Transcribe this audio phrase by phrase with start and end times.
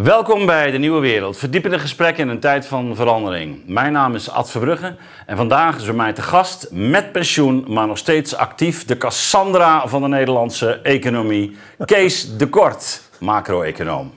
[0.00, 3.62] Welkom bij de Nieuwe Wereld, verdiepende gesprekken in een tijd van verandering.
[3.66, 7.86] Mijn naam is Ad Verbrugge en vandaag is bij mij te gast met pensioen, maar
[7.86, 14.12] nog steeds actief, de Cassandra van de Nederlandse economie, Kees de Kort, macro-econoom.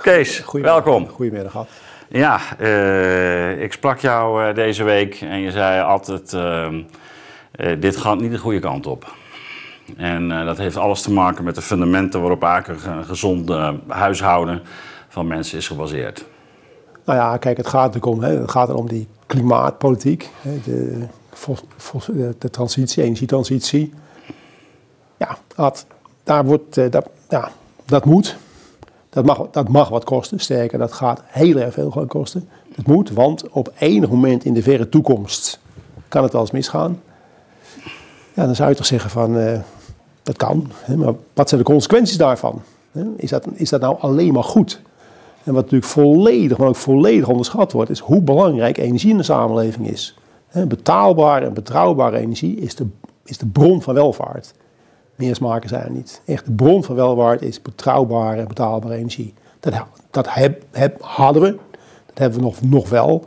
[0.00, 1.08] Kees, welkom.
[1.08, 1.68] Goedemiddag, Ad.
[2.08, 6.66] Ja, uh, ik sprak jou uh, deze week en je zei altijd, uh,
[7.80, 9.14] dit gaat niet de goede kant op.
[9.96, 13.50] En dat heeft alles te maken met de fundamenten waarop eigenlijk een gezond
[13.86, 14.62] huishouden
[15.08, 16.24] van mensen is gebaseerd.
[17.04, 21.06] Nou ja, kijk, het gaat natuurlijk om, hè, het gaat om die klimaatpolitiek, hè, de,
[22.38, 23.92] de transitie, energietransitie.
[25.16, 25.86] Ja, dat,
[26.22, 27.50] daar wordt, dat, ja,
[27.86, 28.36] dat moet.
[29.10, 32.48] Dat mag, dat mag wat kosten, sterker, dat gaat heel erg veel kosten.
[32.76, 35.60] Dat moet, want op enig moment in de verre toekomst
[36.08, 37.00] kan het eens misgaan.
[38.34, 39.58] Ja, dan zou je toch zeggen van, uh,
[40.22, 42.62] dat kan, hè, maar wat zijn de consequenties daarvan?
[43.16, 44.80] Is dat, is dat nou alleen maar goed?
[45.44, 49.22] En wat natuurlijk volledig, maar ook volledig onderschat wordt, is hoe belangrijk energie in de
[49.22, 50.18] samenleving is.
[50.68, 52.86] Betaalbare en betrouwbare energie is de,
[53.24, 54.54] is de bron van welvaart.
[55.14, 56.22] Meer smaken zijn er niet.
[56.26, 59.34] Echt de bron van welvaart is betrouwbare en betaalbare energie.
[59.60, 59.74] Dat,
[60.10, 61.58] dat heb, heb, hadden we,
[62.06, 63.18] dat hebben we nog, nog wel.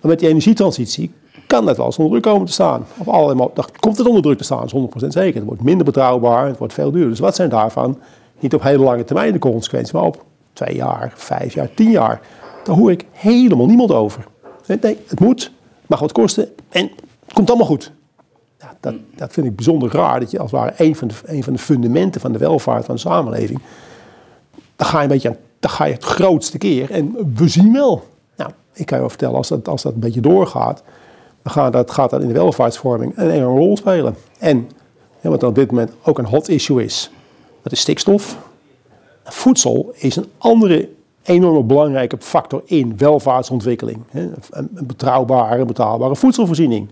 [0.00, 1.12] Maar met die energietransitie
[1.46, 2.86] kan dat wel eens onder druk komen te staan.
[2.98, 5.34] Of allemaal, dan komt het onder druk te staan, is 100% zeker.
[5.34, 7.10] Het wordt minder betrouwbaar, het wordt veel duurder.
[7.10, 7.98] Dus wat zijn daarvan
[8.38, 12.20] niet op hele lange termijn de consequenties, maar op twee jaar, vijf jaar, tien jaar.
[12.64, 14.24] Daar hoor ik helemaal niemand over.
[14.66, 15.52] Nee, het moet,
[15.86, 16.90] mag wat kosten en
[17.24, 17.92] het komt allemaal goed.
[18.58, 21.14] Ja, dat, dat vind ik bijzonder raar, dat je als het ware een van, de,
[21.24, 23.60] een van de fundamenten van de welvaart van de samenleving,
[24.76, 25.36] dan ga je een beetje
[25.68, 28.04] ga je het grootste keer en we zien wel.
[28.36, 30.82] Nou, ik kan je wel vertellen, als dat, als dat een beetje doorgaat,
[31.50, 34.16] gaat dat, gaat dat in de welvaartsvorming een enorme rol spelen.
[34.38, 34.70] En
[35.20, 37.10] ja, wat op dit moment ook een hot issue is,
[37.62, 38.36] dat is stikstof.
[39.24, 40.88] Voedsel is een andere
[41.22, 44.02] enorme belangrijke factor in welvaartsontwikkeling.
[44.50, 46.88] Een betrouwbare, betaalbare voedselvoorziening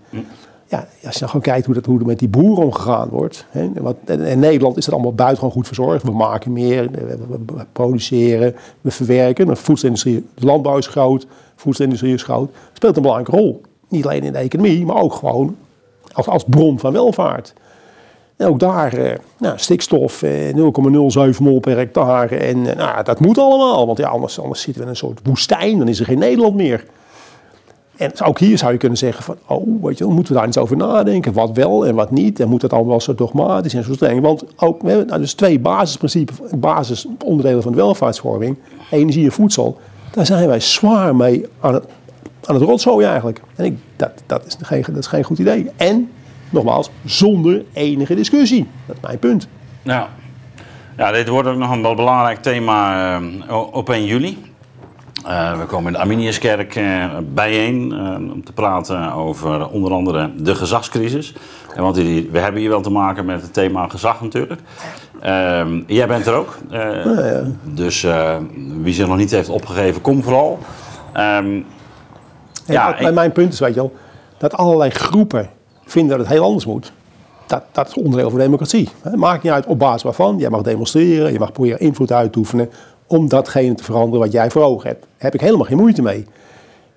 [0.74, 3.46] ja, als je dan gewoon kijkt hoe, dat, hoe er met die boeren omgegaan wordt.
[3.48, 6.02] Hè, wat, in Nederland is dat allemaal buitengewoon goed verzorgd.
[6.02, 9.46] We maken meer, we, produceren, we verwerken.
[9.46, 11.26] De voedselindustrie, de landbouw is groot, de
[11.56, 12.50] voedselindustrie is groot.
[12.72, 13.60] Speelt een belangrijke rol.
[13.94, 15.56] Niet alleen in de economie, maar ook gewoon
[16.12, 17.54] als, als bron van welvaart.
[18.36, 22.36] En ook daar, eh, nou, stikstof, eh, 0,07 mol per hectare.
[22.36, 25.20] En eh, nou, dat moet allemaal, want ja, anders, anders zitten we in een soort
[25.24, 25.78] woestijn.
[25.78, 26.84] Dan is er geen Nederland meer.
[27.96, 30.58] En ook hier zou je kunnen zeggen van, oh, weet je, moeten we daar eens
[30.58, 31.32] over nadenken.
[31.32, 32.40] Wat wel en wat niet.
[32.40, 34.20] En moet dat allemaal zo dogmatisch en zo streng.
[34.20, 38.56] Want ook, we hebben nou dus twee basisprincipes, basisonderdelen van de welvaartsvorming.
[38.90, 39.78] Energie en voedsel.
[40.10, 41.84] Daar zijn wij zwaar mee aan het,
[42.48, 43.40] aan het rotzooien eigenlijk.
[43.56, 45.70] En ik, dat, dat, is geen, dat is geen goed idee.
[45.76, 46.10] En,
[46.50, 48.68] nogmaals, zonder enige discussie.
[48.86, 49.48] Dat is mijn punt.
[49.82, 50.06] Nou,
[50.96, 54.52] ja, dit wordt ook nog een wel belangrijk thema uh, op 1 juli.
[55.26, 57.92] Uh, we komen in de Arminiuskerk uh, bijeen
[58.32, 61.34] om te praten over onder andere de gezagscrisis.
[61.74, 64.60] En want die, we hebben hier wel te maken met het thema gezag natuurlijk.
[65.20, 66.58] Ehm, jij bent er ook.
[66.70, 67.42] Ja.
[67.62, 68.06] Dus
[68.82, 70.58] wie zich nog niet heeft opgegeven, kom vooral.
[71.16, 71.64] Um,
[72.66, 73.92] ja, ja, mijn punt is, weet je wel,
[74.38, 75.50] dat allerlei groepen
[75.84, 76.92] vinden dat het heel anders moet.
[77.46, 78.88] Dat, dat is onderdeel van de democratie.
[79.14, 80.38] Maakt niet uit op basis waarvan.
[80.38, 82.70] Jij mag demonstreren, je mag proberen invloed uit te oefenen
[83.06, 85.00] om datgene te veranderen wat jij voor ogen hebt.
[85.00, 86.26] Daar heb ik helemaal geen moeite mee.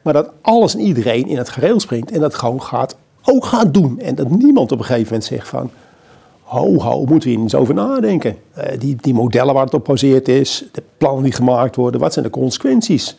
[0.01, 3.73] Maar dat alles en iedereen in het gereel springt en dat gewoon gaat, ook gaat
[3.73, 3.99] doen.
[3.99, 5.71] En dat niemand op een gegeven moment zegt van,
[6.41, 8.37] ho, ho, moeten we hier eens over nadenken.
[8.57, 12.13] Uh, die, die modellen waar het op gebaseerd is, de plannen die gemaakt worden, wat
[12.13, 13.17] zijn de consequenties?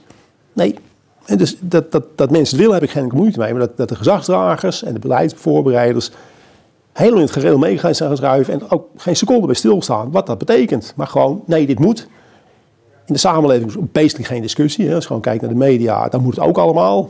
[0.53, 0.75] Nee,
[1.29, 3.51] en dus dat, dat, dat mensen het willen heb ik geen moeite mee.
[3.51, 6.11] Maar dat, dat de gezagsdragers en de beleidsvoorbereiders
[6.93, 10.39] helemaal in het gereel mee gaan schuiven en ook geen seconde bij stilstaan wat dat
[10.39, 10.93] betekent.
[10.97, 12.09] Maar gewoon, nee, dit moet.
[13.07, 14.87] In de samenleving is basically geen discussie.
[14.87, 14.91] Hè.
[14.91, 17.09] Als je gewoon kijkt naar de media, dan moet het ook allemaal.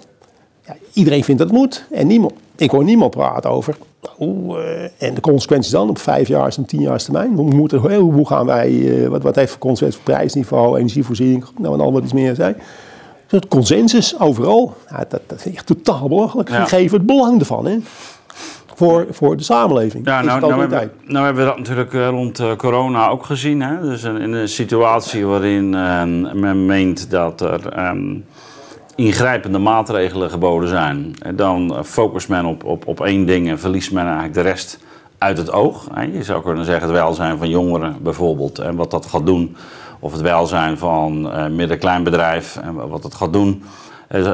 [0.66, 1.84] Ja, iedereen vindt dat het moet.
[1.90, 3.76] En niemand, ik hoor niemand praten over.
[4.16, 7.34] Hoe, uh, en de consequenties dan op vijf jaar en tien jaar termijn.
[7.34, 11.80] Hoe, moeten, hoe, gaan wij, uh, wat, wat heeft voor consequenties prijsniveau, energievoorziening, nou en
[11.80, 12.34] al wat iets meer
[13.28, 13.40] zei.
[13.40, 14.76] Dus consensus overal.
[14.90, 16.48] Ja, dat, dat is echt totaal belachelijk.
[16.48, 16.64] Ja.
[16.64, 17.66] Gegeven het belang ervan.
[17.66, 17.78] Hè
[18.78, 20.06] voor, voor de samenleving.
[20.06, 23.62] Ja, nou, nou, hebben, nou hebben we dat natuurlijk eh, rond uh, corona ook gezien.
[23.62, 23.80] Hè?
[23.80, 26.02] Dus in een situatie waarin uh,
[26.32, 28.24] men meent dat er um,
[28.94, 34.04] ingrijpende maatregelen geboden zijn, dan focust men op, op, op één ding en verliest men
[34.04, 34.78] eigenlijk de rest
[35.18, 35.88] uit het oog.
[36.12, 39.56] Je zou kunnen zeggen het welzijn van jongeren bijvoorbeeld en wat dat gaat doen.
[40.00, 41.20] Of het welzijn van
[41.56, 43.62] midden-kleinbedrijf en wat het gaat doen.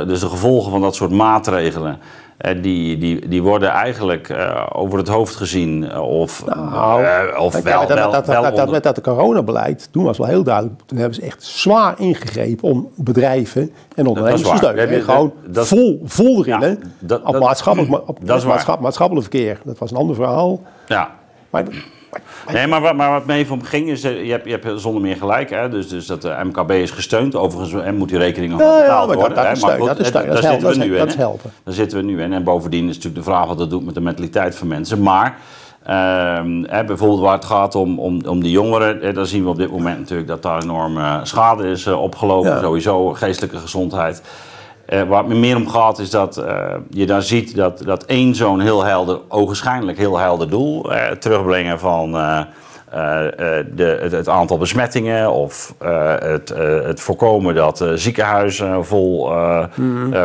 [0.06, 1.98] Dus de gevolgen van dat soort maatregelen
[2.36, 5.90] eh, die, die, die worden eigenlijk eh, over het hoofd gezien.
[5.90, 8.82] eh, Of, Nou, eh, of wel, met, wel, dat, dat, wel dat, dat, onder- met
[8.82, 10.80] dat coronabeleid, toen was wel heel duidelijk.
[10.86, 14.88] Toen hebben ze echt zwaar ingegrepen om bedrijven en ondernemers te steunen.
[14.88, 16.74] En gewoon dat- vol, vol erin, Ja, hè.
[16.98, 19.60] dat- op maatschappelijk, ma- op maatschappelijk verkeer.
[19.64, 20.60] Dat was een ander verhaal.
[20.86, 21.10] Ja.
[21.50, 21.64] Maar,
[22.52, 24.80] Nee, maar, wat- maar wat me even om ging is, eh, je hebt, je hebt
[24.80, 25.68] zonder meer gelijk, hè?
[25.68, 27.34] Dus, dus dat de MKB is gesteund.
[27.36, 29.36] Overigens eh, moet die rekening nog Ja, wel ja, betaald dat- worden.
[29.36, 29.52] dat hè.
[29.52, 31.12] is Maar steun, dat is eh, steun, dat daar is zitten we helpen, nu dat
[31.14, 31.18] in.
[31.18, 31.50] helpen.
[31.64, 32.32] Daar zitten we nu in.
[32.32, 35.02] En bovendien is natuurlijk de vraag wat dat doet met de mentaliteit van mensen.
[35.02, 35.38] Maar
[35.82, 39.48] ehm, hè, bijvoorbeeld waar het gaat om, om, om de jongeren, hè, dan zien we
[39.48, 42.50] op dit moment natuurlijk dat daar enorm eh, schade is eh, opgelopen.
[42.50, 42.60] Ja.
[42.60, 44.22] Sowieso geestelijke gezondheid.
[44.86, 48.04] Eh, waar het me meer om gaat is dat eh, je daar ziet dat, dat
[48.04, 52.12] één zo'n heel helder, ogenschijnlijk heel helder doel, eh, terugbrengen van
[53.74, 55.74] de, het, het aantal besmettingen of
[56.18, 56.48] het,
[56.84, 59.64] het voorkomen dat ziekenhuizen vol eh,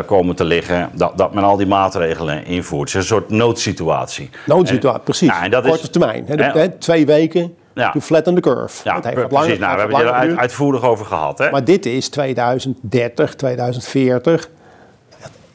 [0.06, 2.94] komen te liggen, dat, dat men al die maatregelen invoert.
[2.94, 4.30] Het is een soort noodsituatie.
[4.46, 5.28] noodsituatie, precies.
[5.30, 6.26] Ja, en dat is- Korte termijn.
[6.28, 7.92] Hè, de- hè, twee weken, Ja.
[7.92, 8.82] to flatten the curve.
[8.84, 9.60] Ja, Het heeft langer- precies.
[9.60, 11.38] Nou, we hebben het er uit, uitvoerig over gehad.
[11.38, 11.50] Hè?
[11.52, 14.50] Maar dit is 2030, 2040.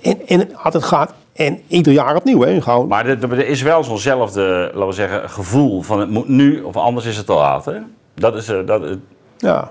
[0.03, 1.15] En, en had het gaat.
[1.32, 2.61] En ieder jaar opnieuw, hè?
[2.62, 2.88] Gewoon.
[2.88, 7.06] Maar er, is wel zo'nzelfde, laten we zeggen, gevoel van het moet nu of anders
[7.06, 7.65] is het te laat.
[7.65, 7.79] Hè?
[8.15, 8.82] Dat is, eh, dat,
[9.37, 9.70] ja.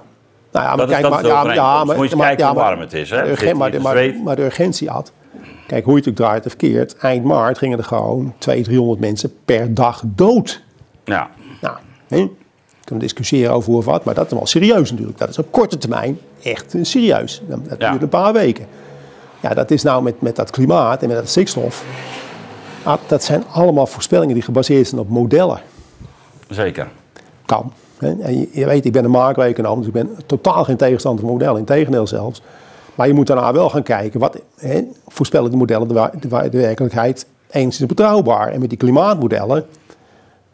[0.52, 3.10] Nou ja, maar kijk, dat maar, ja, maar, Moet je kijken hoe warm het is,
[3.10, 3.54] hè?
[3.54, 3.80] maar de
[4.24, 5.12] maar, de- urgentie had.
[5.68, 6.98] Kijk, hoe je het ook draait of verkeerd.
[6.98, 10.64] Eind maart gingen er gewoon 200, 300 mensen per dag dood.
[11.04, 11.30] ja.
[11.62, 11.78] Nou,
[12.84, 15.18] kunnen discussiëren over hoe of wat, maar dat is wel serieus natuurlijk.
[15.18, 17.42] Dat is op korte termijn echt serieus.
[17.48, 17.90] Dat dat Ja.
[17.90, 18.66] duurt een paar weken.
[19.40, 21.86] Ja, dat is nou met, met dat klimaat en met dat stikstof.
[22.84, 25.62] Ah, dat zijn allemaal voorspellingen die gebaseerd zijn op modellen.
[26.50, 26.88] Zeker.
[27.46, 27.74] kan.
[28.00, 31.34] En je, je weet, ik ben een macro-econoom, dus ik ben totaal geen tegenstander van
[31.34, 32.42] modellen, in tegendeel zelfs.
[32.96, 36.58] Maar je moet daarna wel gaan kijken, wat hè, voorspellen die modellen de, de, de
[36.58, 38.48] werkelijkheid enigszins betrouwbaar?
[38.52, 39.66] En met die klimaatmodellen,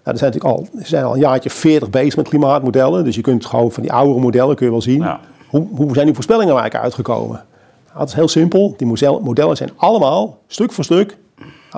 [0.03, 3.15] nou, er zijn natuurlijk al, er zijn al een jaartje 40 bezig met klimaatmodellen, dus
[3.15, 5.19] je kunt gewoon van die oudere modellen kun je wel zien, Ja.
[5.47, 7.43] hoe, hoe zijn die voorspellingen eigenlijk uitgekomen?
[7.85, 11.17] Nou, dat is heel simpel, die model- modellen zijn allemaal, stuk voor stuk,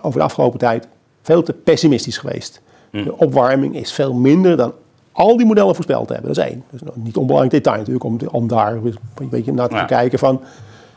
[0.01, 0.87] over de afgelopen tijd,
[1.21, 2.61] veel te pessimistisch geweest.
[2.91, 4.73] De opwarming is veel minder dan
[5.11, 6.27] al die modellen voorspeld hebben.
[6.33, 6.63] Dat is één.
[6.71, 8.73] Dat is nog niet onbelangrijk detail natuurlijk, om, om daar
[9.15, 9.83] een beetje naar te Ja.
[9.85, 10.41] kijken van...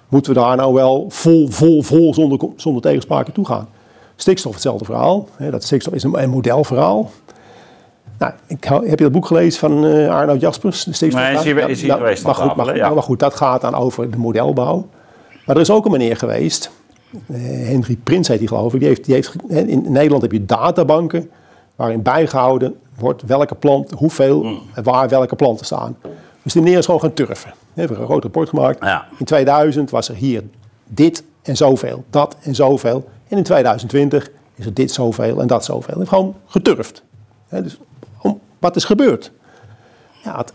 [0.08, 3.68] moeten we daar nou wel vol, vol, vol zonder, zonder tegenspraken toe gaan?
[4.16, 5.28] Stikstof, hetzelfde verhaal.
[5.36, 7.10] Hè, dat stikstof is een, een modelverhaal.
[8.18, 10.84] Nou, ik, heb je dat boek gelezen van eh Arnoud Jaspers?
[10.84, 12.72] De stikstof Nee, is hier- is hier Ja, geweest maar goed, maar, hè?
[12.72, 12.88] Ja.
[12.90, 14.86] maar goed, dat gaat dan over de modelbouw.
[15.46, 16.70] Maar er is ook een meneer geweest,
[17.12, 18.78] eh, Henry Prins heet die geloof ik.
[18.78, 21.30] Die heeft, die heeft, in Nederland heb je databanken
[21.76, 25.96] waarin bijgehouden wordt welke plant, hoeveel en waar welke planten staan.
[26.42, 27.50] Dus die meneer is gewoon gaan turven.
[27.74, 28.84] Hij heeft een groot rapport gemaakt.
[28.84, 29.06] Ja.
[29.18, 30.42] In 2000 was er hier
[30.88, 33.04] dit en zoveel, dat en zoveel.
[33.28, 36.04] En in 2020 is er dit zoveel en dat zoveel.
[36.06, 37.02] Gewoon geturfd.
[37.48, 37.78] Dus
[38.58, 39.32] wat is gebeurd?
[40.24, 40.52] Ja, het-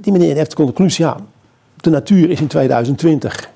[0.00, 1.16] die, meneer heeft de conclusie, ja,
[1.76, 3.50] de natuur is in 2020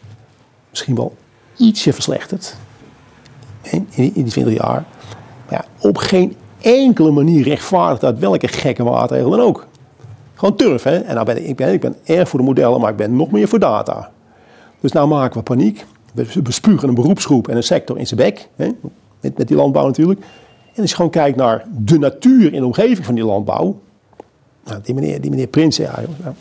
[0.71, 1.15] misschien wel
[1.57, 2.57] ietsje verslechterd.
[3.63, 4.85] In, in, die 20 jaar.
[5.49, 9.67] Maar ja, op geen enkele manier rechtvaardigt dat welke gekke maatregel dan ook.
[10.35, 10.99] Gewoon turf, hè.
[10.99, 13.17] En nou ben ik, ik, ben, ik ben erg voor de modellen, maar ik ben
[13.17, 14.11] nog meer voor data.
[14.81, 15.85] Dus nou maken we paniek.
[16.15, 18.49] We bespugen een beroepsgroep en een sector in zijn bek.
[18.57, 18.69] Hè?
[19.21, 20.21] Met, met die landbouw natuurlijk.
[20.75, 23.81] En als je gewoon kijkt naar de natuur in de omgeving van die landbouw.
[24.65, 26.35] Nou, die meneer, die meneer Prins, ja, joh, nou,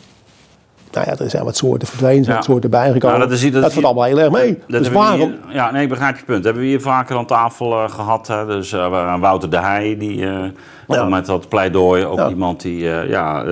[0.92, 2.40] nou ja, er zijn wat soorten verdwenen, er zijn Ja.
[2.42, 3.16] wat soorten bijgekomen.
[3.18, 4.58] Nou, dat is- dat dat valt allemaal heel erg mee.
[4.68, 5.28] Dat dus waarom...
[5.28, 6.36] hier- ja, nee, ik begrijp je punt.
[6.36, 8.26] Dat hebben we hier vaker aan tafel eh, gehad.
[8.26, 8.46] Hè.
[8.46, 10.44] Dus eh, Wouter de Heij, die eh,
[10.88, 11.04] Ja.
[11.04, 12.28] met dat pleidooi, ook Ja.
[12.28, 13.42] iemand die ja,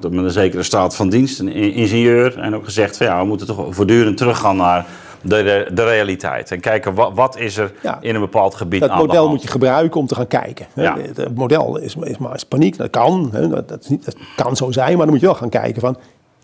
[0.00, 3.46] met een zekere staat van dienst, een ingenieur, en ook gezegd van ja, we moeten
[3.46, 4.86] toch voortdurend teruggaan naar
[5.24, 6.50] de, de realiteit.
[6.50, 7.98] En kijken wat, wat is er Ja.
[8.00, 9.32] in een bepaald gebied Dat aan de model hand.
[9.32, 10.66] moet je gebruiken om te gaan kijken.
[10.74, 10.96] Ja.
[11.14, 13.28] Het model is, is maar is paniek, dat kan.
[13.32, 13.48] hè.
[13.48, 15.80] Dat, dat, is niet, dat kan zo zijn, maar dan moet je wel gaan kijken
[15.80, 15.96] van...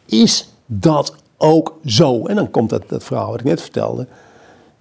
[0.06, 2.26] is dat ook zo?
[2.26, 4.06] En dan komt dat, dat verhaal wat ik net vertelde...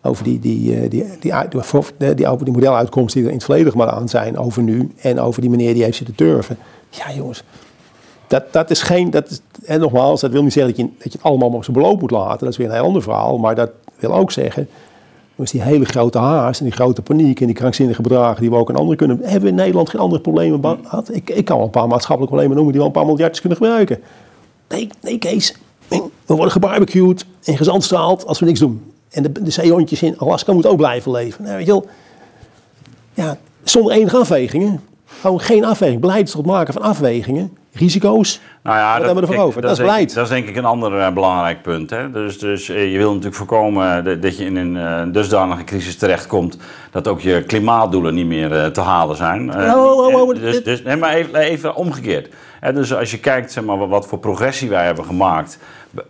[0.01, 0.89] over die, die, eh, die,
[1.19, 4.37] die, die, die, die modeluitkomsten die er in het verleden maar aan zijn...
[4.37, 6.57] over nu en over die meneer die heeft zitten turven.
[6.89, 7.43] Ja, jongens,
[8.27, 9.09] dat, dat is geen.
[9.09, 11.63] Dat is, en nogmaals, dat wil niet zeggen dat je, dat je het allemaal op
[11.63, 12.39] zijn beloop moet laten.
[12.39, 13.37] Dat is weer een heel ander verhaal.
[13.37, 14.67] Maar dat wil ook zeggen.
[15.35, 18.55] Dus die hele grote haast en die grote paniek en die krankzinnige bedragen die we
[18.55, 19.19] ook aan anderen kunnen.
[19.21, 21.13] Hebben we in Nederland geen andere problemen gehad?
[21.13, 23.57] Ik, ik kan wel een paar maatschappelijke problemen noemen die wel een paar miljardjes kunnen
[23.57, 23.99] gebruiken.
[24.69, 25.55] Nee, nee, Kees.
[25.87, 28.91] We worden gebarbecued en gezandstraald als we niks doen.
[29.09, 31.43] En de, de zeehondjes in Alaska moeten ook blijven leven.
[31.43, 31.87] Nou, weet je wel,
[33.13, 34.81] ja, zonder enige afwegingen.
[35.05, 36.01] Gewoon geen afweging.
[36.01, 37.57] Beleid tot maken van afwegingen.
[37.73, 38.41] Risico's.
[38.63, 39.61] Nou ja, Wat hebben we ervoor over?
[39.61, 40.13] Dat is denk ik- beleid.
[40.13, 41.89] Dat is denk ik een ander eh, belangrijk punt.
[41.89, 42.11] Hè?
[42.11, 45.97] Dus, dus eh, je wil natuurlijk voorkomen dat, dat je in een eh, dusdanige crisis
[45.97, 46.57] terechtkomt
[46.91, 49.53] dat ook je klimaatdoelen niet meer eh, te halen zijn.
[49.53, 52.29] Eh, Oh, oh, oh, eh, dus, dus, nee, maar even, even omgekeerd.
[52.73, 55.59] Dus als je kijkt zeg maar, wat voor progressie wij hebben gemaakt,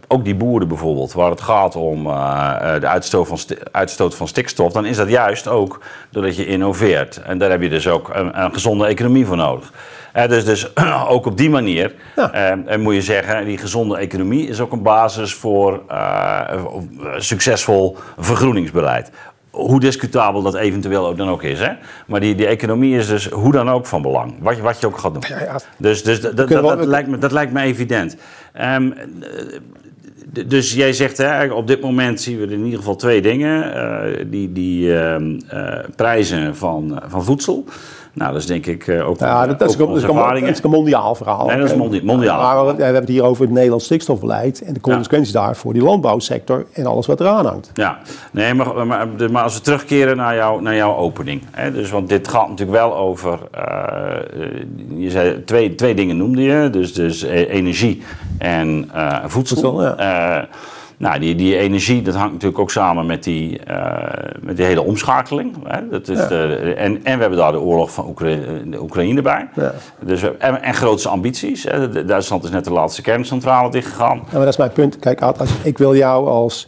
[0.08, 3.38] ook die boeren bijvoorbeeld, waar het gaat om eh, eh, de uitstoot van,
[3.72, 7.22] uitstoot van stikstof, dan is dat juist ook doordat je innoveert.
[7.22, 9.74] En daar heb je dus ook een, een gezonde economie voor nodig.
[10.14, 10.68] Hè, dus, dus
[11.08, 12.32] ook op die manier Ja.
[12.32, 16.42] eh, en moet je zeggen, die gezonde economie is ook een basis voor eh,
[17.18, 19.12] succesvol vergroeningsbeleid.
[19.50, 21.60] Hoe discutabel dat eventueel ook dan ook is.
[21.60, 21.72] Hè?
[22.08, 24.34] Maar die, die economie is dus hoe dan ook van belang.
[24.40, 25.24] Wat, je- wat je ook gaat doen.
[25.28, 25.60] Ja, ja.
[25.78, 28.16] Dus, dus dat, dat lijkt me, dat lijkt me evident.
[28.54, 33.22] Ehm, eh, dus jij zegt, hè, op dit moment zien we in ieder geval twee
[33.22, 33.74] dingen.
[33.74, 37.66] Eh, die die ehm, eh, prijzen van, van voedsel.
[38.14, 40.50] Nou, dat is denk ik eh, ook, Ja, dat, dat, is, ook dat, is, dat
[40.50, 41.46] is een mondiaal verhaal.
[41.48, 42.42] Nee, dat is mondiaal.
[42.42, 45.74] Maar we, we hebben het hier over het Nederlands stikstofbeleid en de consequenties daar voor
[45.74, 47.72] die landbouwsector en alles wat eraan hangt.
[47.74, 47.98] Ja,
[48.32, 51.42] nee, maar, maar, maar als we terugkeren naar, jou, naar jouw opening.
[51.52, 53.40] Hè, dus, want dit gaat natuurlijk wel over.
[53.52, 53.64] eh,
[54.44, 54.64] eh,
[54.96, 58.04] je zei twee, twee dingen noemde je, dus, dus eh, energie
[58.38, 59.58] en eh, voedsel.
[59.58, 60.44] Voedsel, Eh,
[61.00, 64.82] nou, die, die energie, dat hangt natuurlijk ook samen met die, eh, met die hele
[64.82, 65.56] omschakeling.
[65.64, 65.90] Hè?
[65.90, 66.28] Dat is Ja.
[66.28, 69.50] de, en, en we hebben daar de oorlog van Oekra- de Oekraïne bij.
[69.56, 69.74] Ja.
[70.00, 71.64] Dus, en, en grootste ambities.
[71.64, 72.06] Hè?
[72.06, 74.18] Duitsland is net de laatste kerncentrale dichtgegaan.
[74.18, 75.00] Ja, maar dat is mijn punt.
[75.00, 76.68] Kijk, Ad, als, ik wil jou als,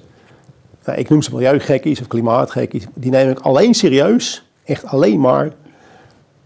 [0.85, 5.51] nou, ik noem ze milieugekkies of klimaatgekkies, die neem ik alleen serieus, echt alleen maar,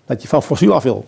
[0.06, 1.06] dat je van fossiel af wil.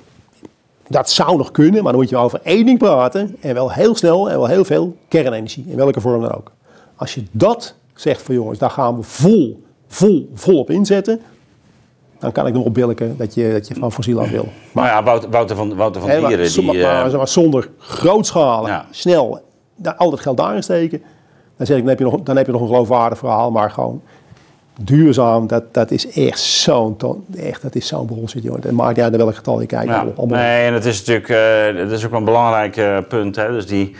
[0.89, 3.72] Dat zou nog kunnen, maar dan moet je wel over één ding praten en wel
[3.72, 6.51] heel snel en wel heel veel kernenergie, in welke vorm dan ook.
[6.98, 11.22] Als je dat zegt van jongens, daar gaan we vol, vol, vol op inzetten,
[12.20, 14.48] dan kan ik nog opbilliken dat je, dat je van fossiel af wil.
[14.72, 16.63] Maar ja, Wouter, Wouter van, Wouter van maar, Dieren, die...
[16.63, 18.86] maar, eh, maar zonder grootschalig, Ja.
[18.92, 19.42] snel,
[19.98, 21.01] al dat geld daarin steken.
[21.58, 23.72] Dan, zeg ik, dan, heb je nog, dan heb je nog een geloofwaardig verhaal, maar
[23.72, 24.01] gewoon
[24.82, 26.98] duurzaam, dat, dat is echt zo'n
[27.38, 28.56] echt, dat is zo'n bullshit, joh.
[28.56, 29.88] Het maakt niet uit naar welk getal je kijkt.
[29.88, 33.36] Ja, nee, en het is natuurlijk eh, dat is ook een belangrijk eh, punt.
[33.36, 33.51] Hè?
[33.51, 33.96] Dus die,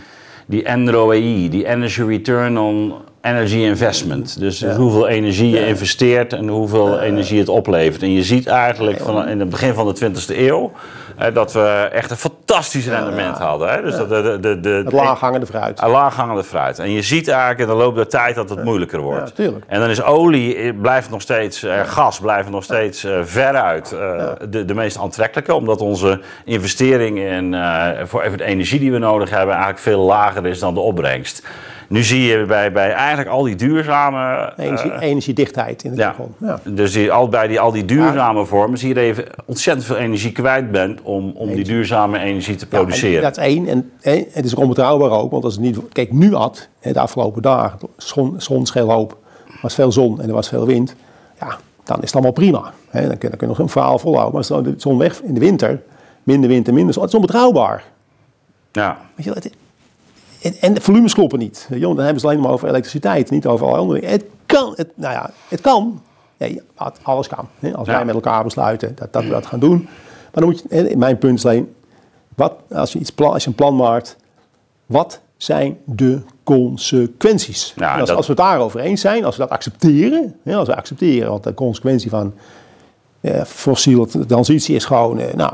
[0.48, 4.40] die NROE, die Energy Return on Energy Investment.
[4.40, 8.02] Dus hoeveel energie je investeert en hoeveel energie het oplevert.
[8.02, 10.72] En je ziet eigenlijk van, in het begin van de 20e eeuw
[11.34, 13.70] dat we echt een fantastisch rendement hadden.
[13.70, 13.82] Hè?
[13.82, 15.82] Dus dat de, de, de, Het laaghangende fruit.
[15.82, 16.80] een laaghangende fruit.
[16.80, 19.34] En je ziet eigenlijk in de loop der tijd dat het moeilijker wordt.
[19.68, 23.92] En dan is olie eh, blijft nog steeds, eh, gas blijft nog steeds eh, veruit
[23.92, 25.54] eh, de, de meest aantrekkelijke.
[25.54, 30.00] Omdat onze investering in, eh, voor even de energie die we nodig hebben eigenlijk veel
[30.00, 31.48] lager is dan de opbrengst.
[31.88, 34.54] Nu zie je bij, bij eigenlijk al die duurzame...
[34.56, 36.16] eh, Energie, energiedichtheid in de ja.
[36.38, 36.60] Ja.
[36.64, 39.96] Dus die, al, bij die, al die duurzame vormen zie je dat je ontzettend veel
[39.96, 43.22] energie kwijt bent om, om die duurzame energie te Ja, en produceren.
[43.22, 43.68] dat is één.
[43.68, 45.80] En, en het is ook onbetrouwbaar ook, want als het niet...
[45.92, 49.18] Kijk, nu had, de afgelopen dagen, zon, zon scheel hoop,
[49.62, 50.96] was veel zon en er was veel wind.
[51.40, 52.74] Ja, dan is het allemaal prima.
[52.92, 54.40] Dan, kun, dan kun je nog een verhaal volhouden.
[54.40, 55.82] Maar als de zon weg in de winter,
[56.24, 57.84] minder wind en minder zon, het is onbetrouwbaar.
[58.72, 58.98] Ja.
[59.16, 59.50] Weet je, het,
[60.48, 61.66] en, en de volumes kloppen niet.
[61.70, 64.16] Weet je wel, Dan hebben ze alleen maar over elektriciteit, niet over alle andere dingen.
[64.16, 66.02] Het kan, het, nou ja, het kan.
[66.38, 66.62] Nee,
[67.02, 67.48] alles kan.
[67.60, 67.74] Hè.
[67.76, 67.94] Als Ja.
[67.94, 69.82] wij met elkaar besluiten dat, dat we dat gaan doen.
[70.32, 71.74] Maar dan moet je, hè, mijn punt is alleen,
[72.36, 74.18] wat, als, je iets plan, als je een plan maakt,
[74.86, 77.74] wat zijn de consequenties?
[77.76, 80.68] Ja, als, dat- als we het daarover eens zijn, als we dat accepteren, hè, als
[80.68, 82.34] we accepteren, want de consequentie van
[83.46, 85.54] fossiele transitie is gewoon, eh, nou,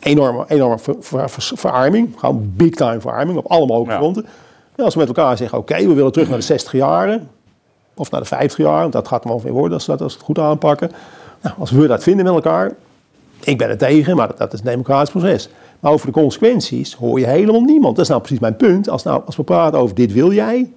[0.00, 2.12] enorme, enorme ver- ver- ver- verarming.
[2.16, 3.98] Gewoon big time verarming op alle mogelijke Ja.
[3.98, 4.26] fronten.
[4.76, 7.28] En als we met elkaar zeggen, oké, we willen terug naar de 60 jaren.
[7.94, 10.12] Of naar de 50 jaar, want dat gaat wel weer worden als we dat als
[10.12, 10.90] we het goed aanpakken.
[11.42, 12.72] Nou, als we dat vinden met elkaar,
[13.40, 15.48] ik ben er tegen, maar dat, dat is een democratisch proces.
[15.80, 17.94] Maar over de consequenties hoor je helemaal niemand.
[17.96, 18.88] Dat is nou precies mijn punt.
[18.88, 20.70] Als, nou, als we praten over dit wil jij,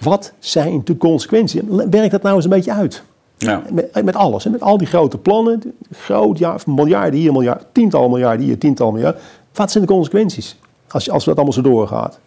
[0.00, 1.60] wat zijn de consequenties?
[1.90, 3.02] Werk dat nou eens een beetje uit.
[3.42, 3.62] Ja.
[3.72, 8.46] Met, met alles, met al die grote plannen, groot, ja, miljarden hier, miljard, tientallen miljarden
[8.46, 9.20] hier, tientallen miljarden.
[9.54, 10.58] Wat zijn de consequenties
[10.88, 12.18] als, als dat allemaal zo doorgaat?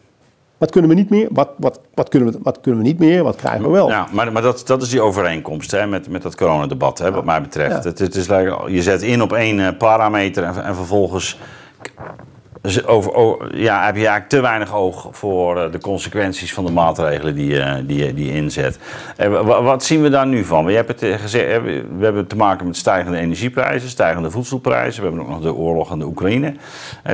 [0.57, 1.27] Wat kunnen we niet meer?
[1.31, 3.23] Wat, wat, wat, kunnen, we, wat kunnen we niet meer?
[3.23, 3.89] Wat krijgen we wel?
[3.89, 7.25] Ja, maar, maar dat, dat is die overeenkomst hè, met, met dat coronadebat, hè, wat
[7.25, 7.83] mij betreft.
[7.83, 7.89] Ja.
[7.89, 8.25] Het, het is,
[8.67, 11.39] je zet in op één eh, parameter en, en vervolgens
[12.85, 16.71] over, over- ja, heb je eigenlijk te weinig oog voor eh, de consequenties van de
[16.71, 18.79] maatregelen die, je- die, je- die je inzet.
[19.43, 20.67] Wat zien we daar nu van?
[20.67, 25.01] Het eh, gezegd, we hebben te maken met stijgende energieprijzen, stijgende voedselprijzen.
[25.03, 26.53] We hebben ook nog de oorlog in de Oekraïne.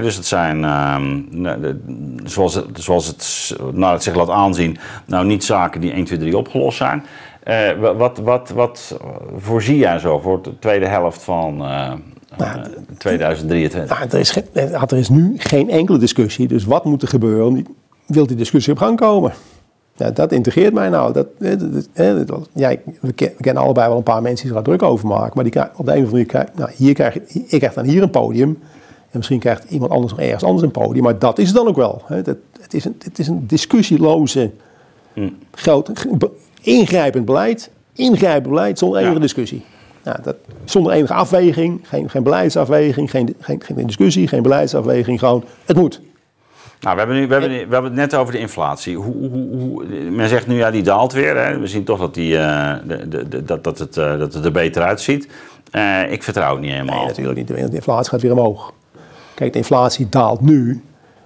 [0.01, 1.79] Dus het zijn, ehm, nou,
[2.23, 6.17] zoals het, zoals het naar het zich laat aanzien, nou niet zaken die 1, 2,
[6.19, 7.05] 3 opgelost zijn.
[7.43, 8.97] Eh, wa- wat, wat, wat
[9.37, 11.91] voorzie jij zo voor de tweede helft van, eh,
[12.37, 12.59] Nou,
[12.97, 13.97] 2023.
[13.97, 16.47] Nou, er, is er is nu geen enkele discussie.
[16.47, 17.65] Dus wat moet er gebeuren?
[18.05, 19.33] Wil die discussie op gang komen?
[19.95, 21.13] Ja, dat integreert mij nou.
[21.13, 21.27] Dat,
[22.27, 25.31] dat, ja, we, kennen allebei wel een paar mensen die er druk over maken.
[25.33, 27.85] Maar die krijgen, op de een of andere manier, nou, hier krijg, ik krijg dan
[27.85, 28.59] hier een podium.
[29.11, 31.03] En misschien krijgt iemand anders nog ergens anders een podium.
[31.03, 32.01] Maar dat is het dan ook wel.
[32.05, 32.25] Het,
[32.61, 34.51] het, is, een, het is een discussieloze,
[35.13, 35.37] hmm.
[35.51, 35.91] groot,
[36.61, 37.69] ingrijpend beleid.
[37.93, 39.63] Ingrijpend beleid zonder enige discussie.
[40.03, 45.19] Nou, dat, zonder enige afweging, geen, geen beleidsafweging, geen, geen, geen discussie, geen beleidsafweging.
[45.19, 46.01] Gewoon, het moet.
[46.79, 48.95] Nou, we hebben, nu, we, hebben, we hebben het net over de inflatie.
[48.95, 51.45] Hoe, hoe, hoe, men zegt nu, ja, die daalt weer.
[51.45, 51.59] Hè.
[51.59, 54.51] We zien toch dat, die, uh, de, de, dat, dat, het, uh, dat het er
[54.51, 55.27] beter uitziet.
[55.71, 56.97] Uh, ik vertrouw het niet helemaal.
[56.97, 57.47] Nee, natuurlijk niet.
[57.47, 58.73] De inflatie gaat weer omhoog.
[59.33, 60.83] Kijk, de inflatie daalt nu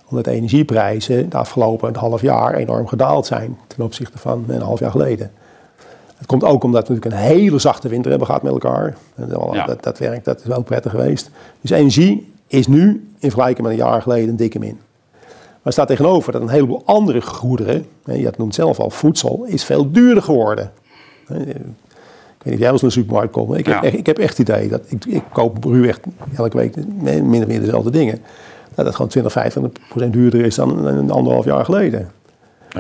[0.10, 4.80] omdat de energieprijzen de afgelopen half jaar enorm gedaald zijn ten opzichte van een half
[4.80, 5.32] jaar geleden.
[6.18, 8.98] Het komt ook omdat we natuurlijk een hele zachte winter hebben gehad met elkaar.
[9.66, 11.30] Dat, dat, werkt, dat is wel prettig geweest.
[11.62, 12.88] Dus energie is nu
[13.20, 14.80] in vergelijking met een jaar geleden een dikke min.
[15.62, 19.92] Maar staat tegenover dat een heleboel andere goederen, je noemt zelf al voedsel, is veel
[19.92, 20.72] duurder geworden.
[21.28, 23.58] Ik weet niet of jij wel eens naar de supermarkt komt.
[23.58, 26.00] Ik heb, echt, ik heb echt het idee dat ik, ik koop ruw echt
[26.36, 28.20] elke week min of meer dezelfde dingen.
[28.76, 32.12] Dat het gewoon 20, 25 procent duurder is dan een anderhalf jaar geleden.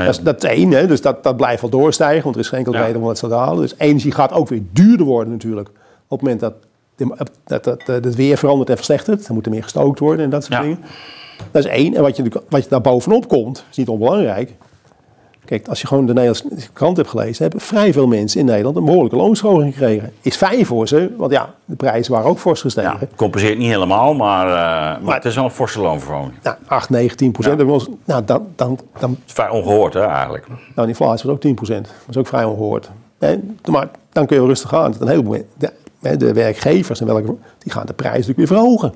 [0.03, 0.87] Dat, is, dat is één, hè?
[0.87, 3.33] dus dat, dat blijft wel doorstijgen, want er is geen enkele reden om het te
[3.33, 3.61] halen.
[3.61, 5.69] Dus energie gaat ook weer duurder worden natuurlijk.
[6.07, 6.53] Op het moment dat,
[7.45, 10.29] dat, dat, dat het weer verandert en verslechtert, dan moet er meer gestookt worden en
[10.29, 10.79] dat soort dingen.
[11.51, 11.95] Dat is één.
[11.95, 14.53] En wat je, wat je daar bovenop komt, is niet onbelangrijk.
[15.45, 18.75] Kijk, als je gewoon de Nederlandse krant hebt gelezen, hebben vrij veel mensen in Nederland
[18.75, 20.13] een behoorlijke loonsverhoging gekregen.
[20.21, 22.97] Is fijn voor ze, want ja, de prijzen waren ook fors gestegen.
[22.99, 26.33] Ja, compenseert niet helemaal, maar, uh, maar, het is wel een forse loonverhoging.
[26.43, 27.59] Nou, 8, 9, 10 procent.
[27.59, 27.65] Ja.
[27.65, 30.47] Nou, dan, dan, dan, dat is vrij ongehoord, hè, eigenlijk.
[30.47, 31.85] Nou, de inflatie was ook 10 procent.
[31.85, 32.91] Dat is ook vrij ongehoord.
[33.65, 34.91] maar dan kun je rustig aan.
[34.91, 35.71] Dat een heleboel, de,
[36.17, 38.93] de werkgevers en welke, die gaan de prijs natuurlijk weer verhogen.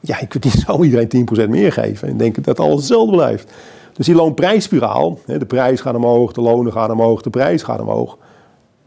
[0.00, 3.52] Ja, je kunt niet zo iedereen 10% meer geven en denken dat alles hetzelfde blijft.
[3.92, 8.18] Dus die loonprijsspiraal, de prijs gaat omhoog, de lonen gaan omhoog, de prijs gaat omhoog,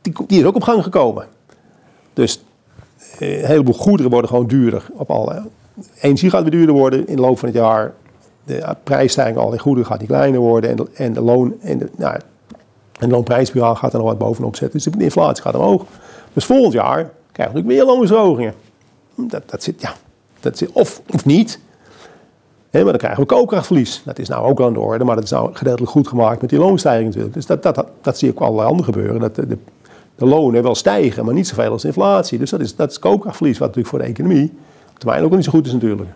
[0.02, 1.28] die, die is ook op gang gekomen.
[2.14, 2.44] Dus
[3.20, 4.86] eh, een heleboel goederen worden gewoon duurder.
[4.94, 5.44] Op alle.
[6.02, 7.94] Energie gaat weer duurder worden in de loop van het jaar.
[8.44, 10.70] De prijsstijging al die goederen gaat die kleiner worden.
[10.70, 12.14] En de, en de loon en de, nou,
[13.00, 14.80] en de loonprijsspiraal gaat er nog wat bovenop zetten.
[14.80, 15.84] Dus de inflatie gaat omhoog.
[16.34, 18.54] Dus volgend jaar krijgen we natuurlijk meer loonsverhogingen.
[19.16, 19.94] Dat, dat zit, ja,
[20.40, 21.60] dat is, of, of niet.
[22.84, 24.02] Maar dan krijgen we koopkrachtverlies.
[24.06, 26.50] Dat is nou ook aan de orde, maar dat is nou gedeeltelijk goed gemaakt met
[26.50, 27.34] die loonstijging natuurlijk.
[27.34, 29.20] Dus dat, dat, dat, zie ik ook allerlei andere gebeuren.
[29.20, 29.58] Dat de,
[30.16, 32.40] de, lonen wel stijgen, maar niet zoveel als inflatie.
[32.40, 34.54] Dus dat is, dat is koopkrachtverlies, wat natuurlijk voor de economie
[34.92, 36.10] op termijn ook niet zo goed is natuurlijk.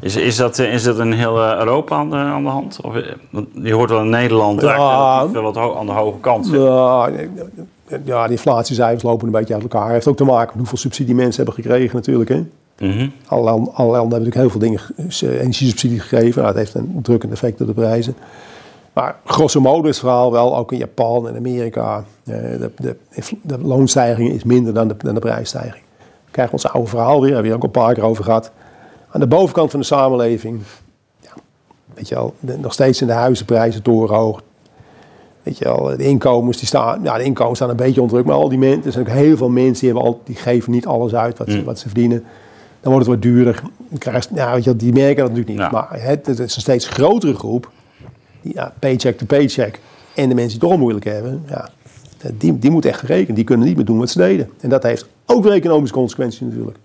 [0.00, 2.78] Is, is, dat, is dat in heel eh, Europa aan de, aan de hand?
[2.82, 3.02] Of, eh,
[3.52, 7.10] je hoort wel in Nederland ja, wel wat aan de hoge kant Ja,
[8.04, 9.90] ja, de inflatiecijfers lopen een beetje uit elkaar.
[9.90, 12.28] heeft ook te maken met hoeveel subsidie mensen hebben gekregen natuurlijk.
[12.28, 12.44] Hè?
[12.78, 16.42] Mm Alle, landen, hebben natuurlijk heel veel dingen, eh, energiesubsidie gegeven.
[16.42, 18.14] Nou, dat heeft een drukkend effect op de prijzen.
[18.92, 22.96] Maar grosso modo is het verhaal wel, ook in Japan en Amerika, eh, de, de,
[23.42, 25.82] de loonstijging is minder dan de, dan de prijsstijging.
[25.98, 28.50] We krijgen ons oude verhaal weer, hebben we ook een paar keer over gehad.
[29.10, 30.60] Aan de bovenkant van de samenleving,
[31.20, 31.30] ja,
[31.94, 34.42] weet je wel, nog steeds in de huizenprijzen torenhoog.
[35.42, 38.26] Weet je wel, de inkomens die staan, ja, de inkomens staan een beetje onder druk,
[38.26, 40.72] maar al die mensen, er zijn ook heel veel mensen die, hebben al, die geven
[40.72, 41.64] niet alles uit wat, ze, mm.
[41.64, 42.24] wat ze verdienen
[42.80, 43.62] dan wordt het wat duurder.
[44.34, 45.70] ja, weet je, die merken dat natuurlijk niet.
[45.70, 47.70] Maar het, het, is een steeds grotere groep.
[48.40, 49.80] Die, ja, paycheck to paycheck.
[50.14, 51.42] En de mensen die het toch moeilijk hebben.
[51.48, 51.68] Ja,
[52.34, 53.36] die, die moeten echt gerekend.
[53.36, 54.50] Die kunnen niet meer doen wat ze deden.
[54.60, 56.78] En dat heeft ook weer economische consequenties natuurlijk.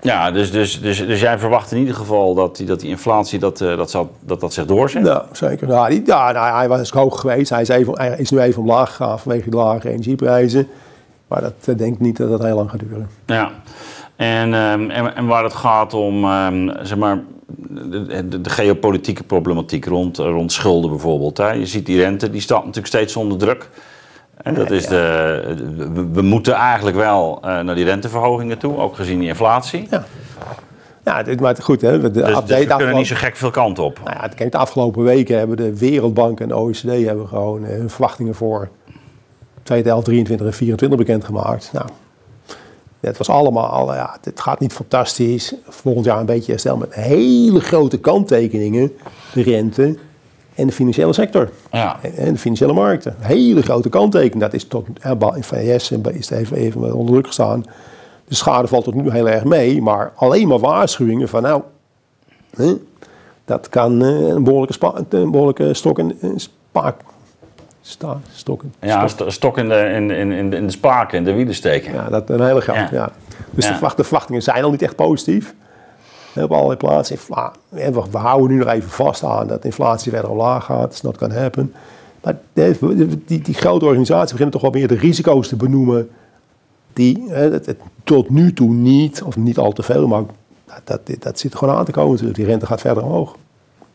[0.00, 3.38] Ja, dus, dus, dus, dus jij verwacht in ieder geval dat die, dat die inflatie
[3.38, 5.06] dat, uh, dat, zal, dat, dat zich doorzet?
[5.06, 5.68] Ja, zeker.
[5.68, 7.50] Ja, die, ja nou, hij was hoog geweest.
[7.50, 10.68] Hij is, even, hij is nu even omlaag gegaan vanwege de lage energieprijzen.
[11.28, 13.08] Maar dat uh, denk ik niet dat dat heel lang gaat duren.
[13.26, 13.50] Ja.
[14.18, 19.22] En, um, en, en, waar het gaat om um, zeg maar, de, de, de, geopolitieke
[19.22, 21.36] problematiek rond, rond schulden bijvoorbeeld.
[21.36, 21.50] Hè.
[21.50, 23.68] Je ziet die rente, die staat natuurlijk steeds onder druk.
[24.42, 29.18] En dat is de, we, moeten eigenlijk wel uh, naar die renteverhogingen toe, ook gezien
[29.18, 29.86] die inflatie.
[29.90, 30.04] Ja.
[31.04, 33.36] Ja, dit, maar goed, hè, de dus, dus update dus we kunnen niet zo gek
[33.36, 34.00] veel kant op.
[34.04, 37.68] Nou ja, kijk, de afgelopen weken hebben de Wereldbank en de OECD hebben gewoon uh,
[37.68, 38.68] hun verwachtingen voor
[39.62, 41.70] 2023 en 2024 bekendgemaakt.
[41.72, 41.86] Nou,
[43.00, 45.54] het was allemaal, ja, het gaat niet fantastisch.
[45.68, 48.92] Volgend jaar een beetje herstel met hele grote kanttekeningen.
[49.32, 49.98] De rente
[50.54, 51.50] en de financiële sector.
[51.72, 52.00] Ja.
[52.16, 53.16] En de financiële markten.
[53.18, 54.38] Hele grote kanttekeningen.
[54.38, 54.86] Dat is tot,
[55.34, 57.64] in VS is even, even onder druk gestaan.
[58.24, 59.82] De schade valt tot nu heel erg mee.
[59.82, 61.62] Maar alleen maar waarschuwingen van nou,
[62.56, 62.74] hè,
[63.44, 67.00] dat kan eh, een behoorlijke, spa, een behoorlijke stok en spaak
[67.80, 68.74] Sta, stokken.
[68.80, 69.08] Ja,
[69.54, 71.92] in de, in, in, in de, spaken, in de wielen steken.
[71.92, 72.76] Ja, dat een hele groot.
[72.76, 72.88] Ja.
[72.92, 73.10] Ja.
[73.50, 73.70] Dus Ja.
[73.70, 75.54] de, verwacht- de verwachtingen zijn al niet echt positief.
[76.34, 77.16] Op allerlei plaatsen.
[77.70, 80.90] En we, we houden nu nog even vast aan dat inflatie verder omlaag gaat.
[80.92, 81.72] It's not gonna happen.
[82.22, 86.10] Maar de- die, die grote organisaties beginnen toch wel meer de risico's te benoemen.
[86.92, 90.22] Die hè, het, het tot nu toe niet, of niet al te veel, maar
[90.84, 92.38] dat, dat, dat zit er gewoon aan te komen natuurlijk.
[92.38, 93.36] Die rente gaat verder omhoog.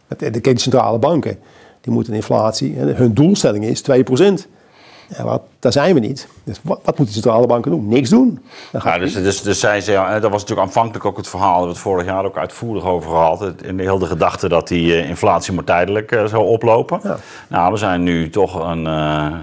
[0.08, 1.38] Het- De, de centrale banken,
[1.84, 4.48] die moeten inflatie, hun doelstelling is 2%.
[5.18, 6.28] Ja, wat, daar zijn we niet.
[6.44, 7.88] Dus wat, wat moeten de centrale banken doen?
[7.88, 8.40] Niks doen.
[8.84, 11.58] Ja, dus, dus, dus zij zei, ja, dat was natuurlijk aanvankelijk ook het verhaal, daar
[11.60, 13.40] hebben we het vorig jaar ook uitvoerig over gehad.
[13.40, 17.00] Het- In de hele gedachte dat die eh, inflatie maar tijdelijk eh, zou oplopen.
[17.04, 17.18] Ja.
[17.48, 19.34] Nou, we zijn nu toch een eh,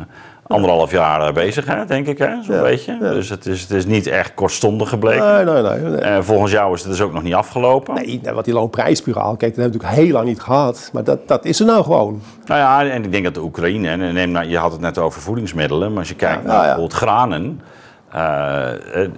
[0.50, 2.96] anderhalf jaar eh, bezig, hè, denk ik, hè, zo'n Ja, beetje.
[3.00, 3.10] ja.
[3.12, 5.44] Dus het is, het is niet echt kortstondig gebleken.
[5.44, 5.96] Nee, nee, nee.
[5.96, 7.94] Eh, volgens jou is het dus ook nog niet afgelopen.
[7.94, 10.90] Nee, wat die loonprijsspiraal, kijk, dat hebben we natuurlijk heel lang niet gehad.
[10.92, 12.22] Maar dat, dat is er nou gewoon.
[12.46, 14.98] Nou ja, en ik denk dat de Oekraïne, en neem nou, je had het net
[14.98, 17.60] over voedingsmiddelen, maar als je kijkt Ja, naar bijvoorbeeld granen,
[18.12, 19.10] eh, eh,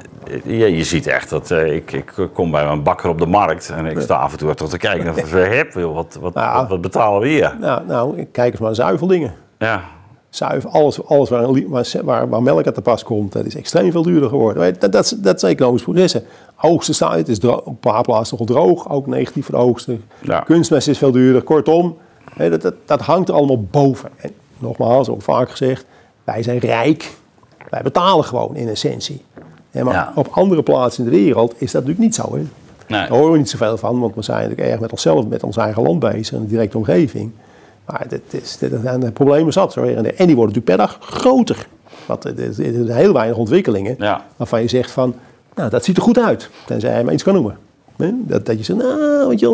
[0.45, 3.87] je, je ziet echt dat ik, ik kom bij een bakker op de markt en
[3.87, 6.81] ik sta af en toe toch te kijken of ik heb, wat, wat, wat, wat
[6.81, 7.57] betalen we hier?
[7.61, 9.35] Nou, nou kijk eens maar zuiveldingen.
[9.59, 9.83] Ja,
[10.33, 11.47] Zuivel, alles, alles waar,
[12.05, 14.77] waar, waar, melk aan te pas komt, dat is extreem veel duurder geworden.
[14.79, 16.25] Dat, dat, dat is economisch processen.
[16.61, 20.05] Oogsten staan, het is op een paar plaatsen nog droog, ook negatief voor de oogsten.
[20.21, 20.41] Ja.
[20.41, 21.43] Kunstmest is veel duurder.
[21.43, 21.97] Kortom,
[22.35, 24.11] hè, dat, dat, dat hangt er allemaal boven.
[24.17, 25.85] En nogmaals, ook vaak gezegd,
[26.25, 27.13] wij zijn rijk.
[27.71, 29.23] Wij betalen gewoon in essentie.
[29.73, 30.13] Maar Ja.
[30.15, 32.23] op andere plaatsen in de wereld is dat natuurlijk niet zo.
[32.23, 32.37] Hè?
[32.37, 32.47] nee.
[32.89, 35.57] Daar horen we niet zoveel van, want we zijn natuurlijk erg met onszelf, met ons
[35.57, 37.33] eigen land bezig en de directe omgeving.
[37.87, 39.73] Maar dit is, dit zijn de problemen zat.
[39.73, 39.83] Zo.
[39.83, 41.67] En die worden natuurlijk per dag groter.
[42.07, 44.25] Want er zijn heel weinig ontwikkelingen Ja.
[44.37, 45.15] waarvan je zegt van,
[45.55, 46.51] nou dat ziet er goed uit.
[46.67, 47.57] Tenzij je maar iets kan noemen.
[48.13, 49.47] Dat, dat je zegt, nou, weet je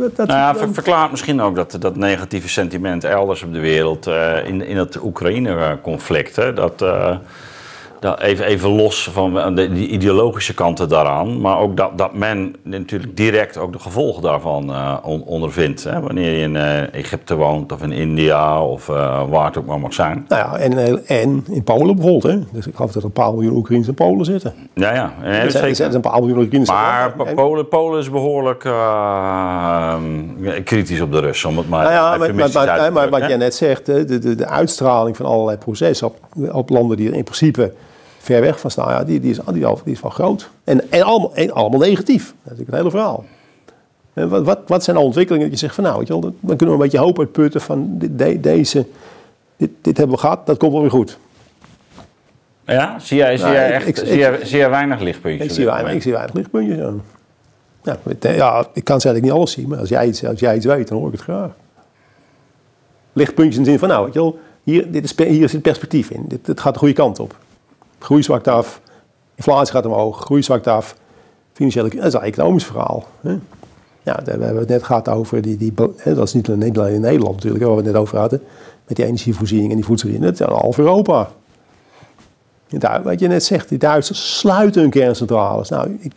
[0.00, 3.52] dat, dat Nou ja, er- ver- verklaart misschien ook dat, dat negatieve sentiment elders op
[3.52, 7.18] de wereld, eh, in, in het Oekraïne-conflict, hè, dat, eh, dat
[8.18, 13.16] even, even los van de, die ideologische kanten daaraan, maar ook dat, dat men natuurlijk
[13.16, 15.84] direct ook de gevolgen daarvan eh, on- ondervindt.
[15.84, 19.66] Hè, wanneer je in eh, Egypte woont of in India of eh, waar het ook
[19.66, 20.24] maar mag zijn.
[20.28, 22.22] Nou ja, en, eh, en in Polen bijvoorbeeld.
[22.34, 22.38] Hè?
[22.52, 24.54] Dus ik geloof dat er een paar miljoen Oekraïners in Polen zitten.
[24.74, 25.12] Ja, ja.
[25.22, 26.70] Eh, Er zijn, er een paar miljoen Oekraïners.
[26.70, 29.94] Maar En- Polen, Polen is behoorlijk eh,
[30.44, 33.36] eh, kritisch op de Russen, om het maar Nou ja, maar, maar, maar, wat jij
[33.36, 36.16] net zegt, de, de, de uitstraling van allerlei processen op,
[36.52, 37.72] op landen die er in principe
[38.26, 40.50] ver weg van staan, ja, die, die, is, die, is- die is wel groot.
[40.64, 42.24] En, en, allemaal, en allemaal negatief.
[42.24, 43.24] Dat is natuurlijk het hele verhaal.
[44.14, 46.22] En wat, wat, wat zijn de ontwikkelingen dat je zegt van nou, weet je wel,
[46.40, 48.86] dan kunnen we een beetje hoop uitputten van dit, de- deze,
[49.56, 51.18] dit, dit hebben we gehad, dat komt wel weer goed.
[52.66, 55.46] Ja, zie jij, zie Nou, jij echt ik- zie ik- jij, zie jij weinig lichtpuntjes?
[55.48, 57.02] Ik zie, weinig, ik zie weinig lichtpuntjes aan.
[57.82, 60.24] Ja, het- ja, ik kan zeggen dat ik niet alles zie, maar als jij, iets,
[60.26, 61.50] als jij iets weet, dan hoor ik het graag.
[63.12, 66.10] Lichtpuntjes in de zin van, nou, weet je wel, hier, dit is, hier zit perspectief
[66.10, 66.24] in.
[66.28, 67.36] Dit, dit gaat de goede kant op.
[67.98, 68.80] Groei zwakt af,
[69.34, 70.96] inflatie gaat omhoog, groei zwakt af.
[71.52, 73.04] Financiële, dat is een economisch verhaal.
[73.20, 73.30] Hè?
[74.02, 75.72] Ja, daar- we hebben het net gehad over, die, die,
[76.04, 78.42] dat is niet alleen in Nederland natuurlijk, waar we het net over hadden,
[78.86, 80.38] met die energievoorziening en die voedselvoorziening.
[80.38, 81.28] Dat is half Europa.
[82.68, 85.68] Daar- Wat je net zegt, die Duitsers sluiten hun kerncentrales.
[85.68, 86.12] Nou, ik,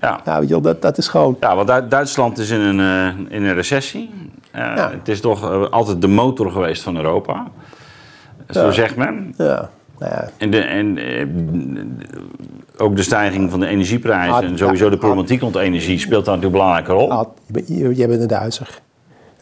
[0.00, 0.20] Ja.
[0.24, 1.36] ja, weet je wel, dat, dat is gewoon...
[1.40, 4.10] Ja, want Du- Duitsland is in een, eh, in een recessie.
[4.50, 4.90] Eh, Ja.
[4.90, 7.46] Het is toch eh, altijd de motor geweest van Europa.
[8.50, 8.70] Zo Ja.
[8.72, 9.34] zegt men.
[9.36, 9.70] Ja,
[10.02, 11.26] nou ja, En, de, en eh,
[12.78, 16.24] ook de stijging van de energieprijzen Ah, en sowieso ja, de problematiek rond energie speelt
[16.24, 17.10] daar natuurlijk een belangrijke rol.
[17.10, 17.28] Ad,
[17.66, 18.80] je je- bent een Duitser.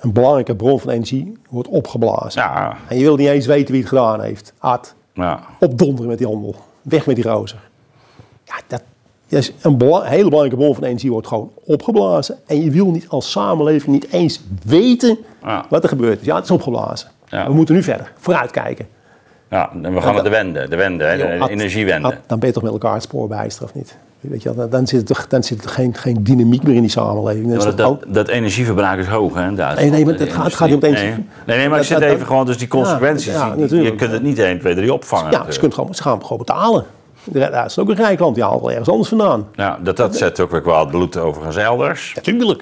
[0.01, 2.43] Een belangrijke bron van energie wordt opgeblazen.
[2.43, 4.53] Ja, En je wil niet eens weten wie het gedaan heeft.
[4.59, 5.41] Ad, ja.
[5.61, 6.55] opdonderen met die handel.
[6.83, 7.59] Weg met die rozer.
[8.45, 8.83] Ja, dat
[9.29, 12.37] is een hele belangrijke bron van energie wordt gewoon opgeblazen.
[12.47, 15.65] En je wil niet als samenleving niet eens weten Ja.
[15.69, 16.27] wat er gebeurd is.
[16.27, 17.09] Ja, het is opgeblazen.
[17.29, 17.47] Ja.
[17.47, 18.87] We moeten nu verder, vooruitkijken.
[19.51, 22.15] Ja, en we gaan naar de wende, de wende, hè, de energiewende.
[22.27, 23.97] Dan ben je toch met elkaar het spoor bijster of niet?
[24.21, 26.81] Weet je, wel, dan, zit er, toch- dan zit er geen, geen dynamiek meer in
[26.81, 27.45] die samenleving.
[27.45, 29.93] Dan Ja, toch dat, dat, dat energieverbruik is hoog, hè, in Duitsland.
[29.93, 32.01] Nee, nee, het gaat- het gaat niet het energie- Nee, nee, nee maar ik zit
[32.01, 33.91] even gewoon, dus die consequenties, Ja, ja, die- natuurlijk.
[33.91, 35.31] je kunt het niet 1, 2, 3 opvangen.
[35.31, 36.85] Ja, ze, kunt gewoon, ze gaan gewoon betalen.
[37.25, 39.47] Dat is ook een rijk land, die haalt wel ergens anders vandaan.
[39.55, 42.13] Ja, dat, dat zet ook weer kwaad bloed overigens elders.
[42.15, 42.61] Natuurlijk.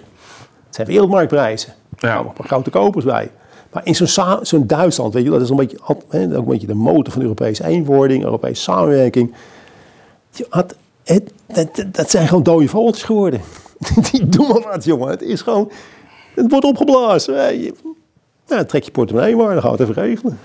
[0.67, 1.73] Het zijn wereldmarktprijzen.
[1.99, 2.17] Er Ja.
[2.17, 3.31] komen paar grote kopers bij.
[3.79, 4.07] Maar in
[4.43, 7.23] zo'n Duitsland, weet je, dat is een beetje, ook een beetje de motor van de
[7.23, 9.35] Europese eenwording, Europese samenwerking.
[10.49, 10.75] Had-
[11.93, 13.41] dat, zijn gewoon dode vogeltjes geworden.
[14.11, 15.09] Die doen maar wat, jongen.
[15.09, 15.71] Het is gewoon,
[16.35, 17.35] het wordt opgeblazen.
[18.49, 20.39] Nou, trek je portemonnee maar, dan gaan we het even regelen.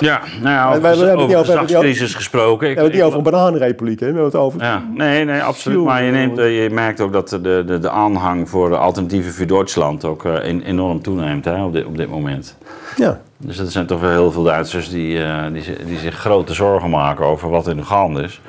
[0.00, 2.58] Ja, nou ja, wij hebben over over- geslachtscrisis gesproken.
[2.60, 4.06] We hebben het niet over een bananenrepubliek, hè?
[4.06, 4.60] we hebben het over...
[4.62, 5.84] Ja, nee, nee, absoluut.
[5.84, 9.32] Maar je, neemt, eh, je merkt ook dat de, de, de aanhang voor de alternatieven
[9.32, 12.56] voor Duitsland ook eh, en- enorm toeneemt hè, op, dit, op dit moment.
[12.96, 13.20] Ja.
[13.36, 16.54] Dus er zijn toch wel heel veel Duitsers die, eh, die, zi- die zich grote
[16.54, 18.40] zorgen maken over wat er nu gaande is.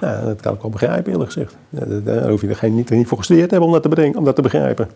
[0.00, 1.56] Ja, dat kan ik wel begrijpen, eerlijk gezegd.
[1.70, 3.94] Daar- Daar hoef je er geen, niet, niet voor gestudeerd te hebben om dat te
[3.96, 4.88] bedenken, om dat te begrijpen.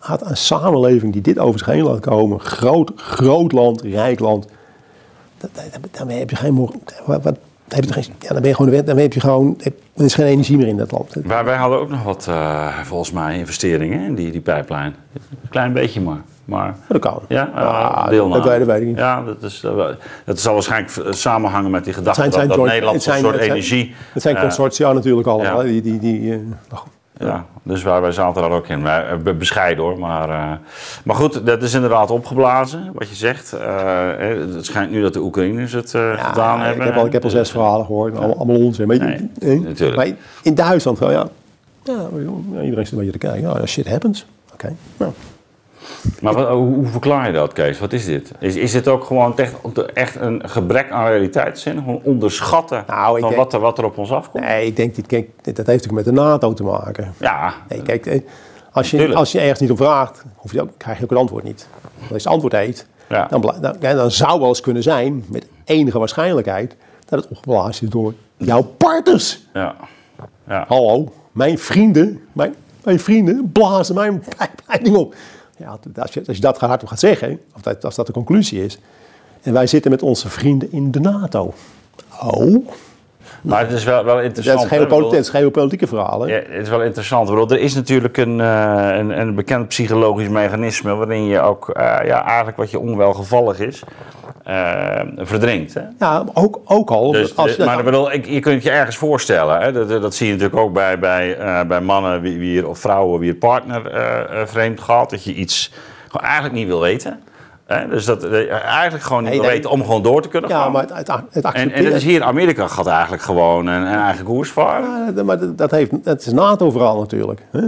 [0.00, 4.46] Had een samenleving die dit over zich heen laat komen, groot, groot land, rijk land,
[5.38, 6.56] dat, dat- daarmee heb je geen,
[7.06, 9.20] wat, wat, heb je geen, ja, dan ben je gewoon, de wet- dan heb je
[9.20, 9.58] gewoon,
[9.96, 11.24] er is geen energie meer in dat land.
[11.24, 14.94] Maar wij hadden ook nog wat, eh, volgens mij, investeringen in die, die pijplijn.
[15.12, 16.20] Een klein beetje maar.
[16.44, 17.20] maar Dat kan.
[17.28, 18.34] ja, Ah, eh, dat, deelname.
[18.42, 18.96] dat, weet- dat weet ik niet.
[18.98, 22.48] Ja, dat, is, dat, wel- dat zal waarschijnlijk samenhangen met die gedachte zijn- dat, zijn
[22.48, 23.94] dat joint- Nederland een soort het zijn- energie...
[24.12, 25.62] Het zijn eh, consortia natuurlijk allemaal.
[25.64, 25.68] ja.
[25.68, 26.38] Die, die, die, eh,
[26.70, 26.82] nou,
[27.20, 28.86] Ja, dus wij, wij zaten daar ook in.
[28.86, 29.98] Eh, be- bescheiden hoor.
[29.98, 30.52] Maar, eh,
[31.04, 33.52] maar goed, dat is inderdaad opgeblazen, wat je zegt.
[33.52, 34.08] Eh,
[34.54, 36.84] het schijnt nu dat de Oekraïners het Ja, gedaan ik hebben.
[36.86, 38.86] heb al, ik heb al zes verhalen gehoord, allemaal, allemaal onzin.
[38.86, 39.96] Maar, Nee, eh, natuurlijk.
[39.96, 41.28] maar in Duitsland wel, ja.
[41.82, 41.92] ja,
[42.62, 43.40] iedereen zit een beetje te kijken.
[43.40, 44.26] Ja, shit happens.
[44.52, 44.74] Oké.
[44.96, 45.12] Nou,
[46.20, 47.78] Maar wat- hoe, verklaar je dat, Kees?
[47.78, 48.30] Wat is dit?
[48.38, 49.54] Is, is dit ook gewoon echt,
[49.94, 51.76] echt een gebrek aan realiteitszin?
[51.78, 54.44] Gewoon onderschatten Nou, van denk- wat, er, wat er op ons afkomt?
[54.44, 57.14] nee, ik denk, kijk, dat heeft ook met de NATO te maken.
[57.18, 58.20] Ja, Nee, kijk, eh,
[58.72, 61.18] als je, als je ergens niet om vraagt, hoef je ook, krijg je ook het
[61.18, 61.68] antwoord niet.
[61.98, 63.26] Als je het antwoord heeft, Ja.
[63.30, 66.76] dan, dan zou wel eens kunnen zijn, met enige waarschijnlijkheid,
[67.08, 69.46] dat het opgeblazen is door jouw partners.
[69.52, 69.74] ja.
[70.48, 70.64] ja.
[70.68, 75.14] Hallo, mijn vrienden, mijn, mijn vrienden blazen mijn pijpleiding op.
[75.60, 78.64] Ja, als je, als je dat hardop gaat zeggen, of dat, als dat de conclusie
[78.64, 78.78] is.
[79.42, 81.54] En wij zitten met onze vrienden in de NATO.
[82.22, 82.66] Oh,
[83.42, 84.58] Maar het is wel, wel interessant.
[84.58, 86.20] is Ik bedoel- politi- dat is geen politieke verhaal.
[86.20, 86.26] Hè?
[86.34, 87.28] Ja, het is wel interessant.
[87.28, 91.82] Bedoel, er is natuurlijk een, eh, een, een bekend psychologisch mechanisme waarin je ook eh,
[92.04, 93.82] ja, eigenlijk wat je onwelgevallig is,
[94.44, 95.74] eh, verdrinkt.
[95.74, 95.82] Hè?
[95.98, 97.12] Ja, ook, ook al.
[97.12, 99.60] Dus, als dus- je maar ik bedoel, ik, je kunt het je ergens voorstellen.
[99.60, 99.72] Hè?
[99.72, 103.20] Dat, dat zie je natuurlijk ook bij, bij, eh, bij mannen wie, wie, of vrouwen
[103.20, 103.82] wie het partner
[104.48, 105.10] vreemd gaat.
[105.10, 105.72] Dat je iets
[106.08, 107.20] gewoon eigenlijk niet wil weten.
[107.74, 107.88] Hè?
[107.88, 109.56] Dus dat eh, eigenlijk gewoon niet Nee, wil nee.
[109.56, 110.72] weten om gewoon door te kunnen ja, gaan.
[110.72, 113.82] maar het, het, het en, en dat is hier in Amerika gaat eigenlijk gewoon een,
[113.82, 115.14] een eigen koers varen.
[115.16, 117.42] Ja, maar dat, heeft, dat is NATO-verhaal natuurlijk.
[117.50, 117.60] Hè?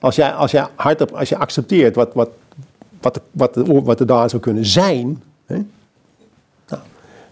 [0.00, 2.28] Als, jij, als, jij hardop, als je accepteert wat, wat,
[3.00, 5.22] wat, de, wat, de, wat er daar zou kunnen zijn.
[5.46, 5.56] Hè?
[6.68, 6.82] Nou,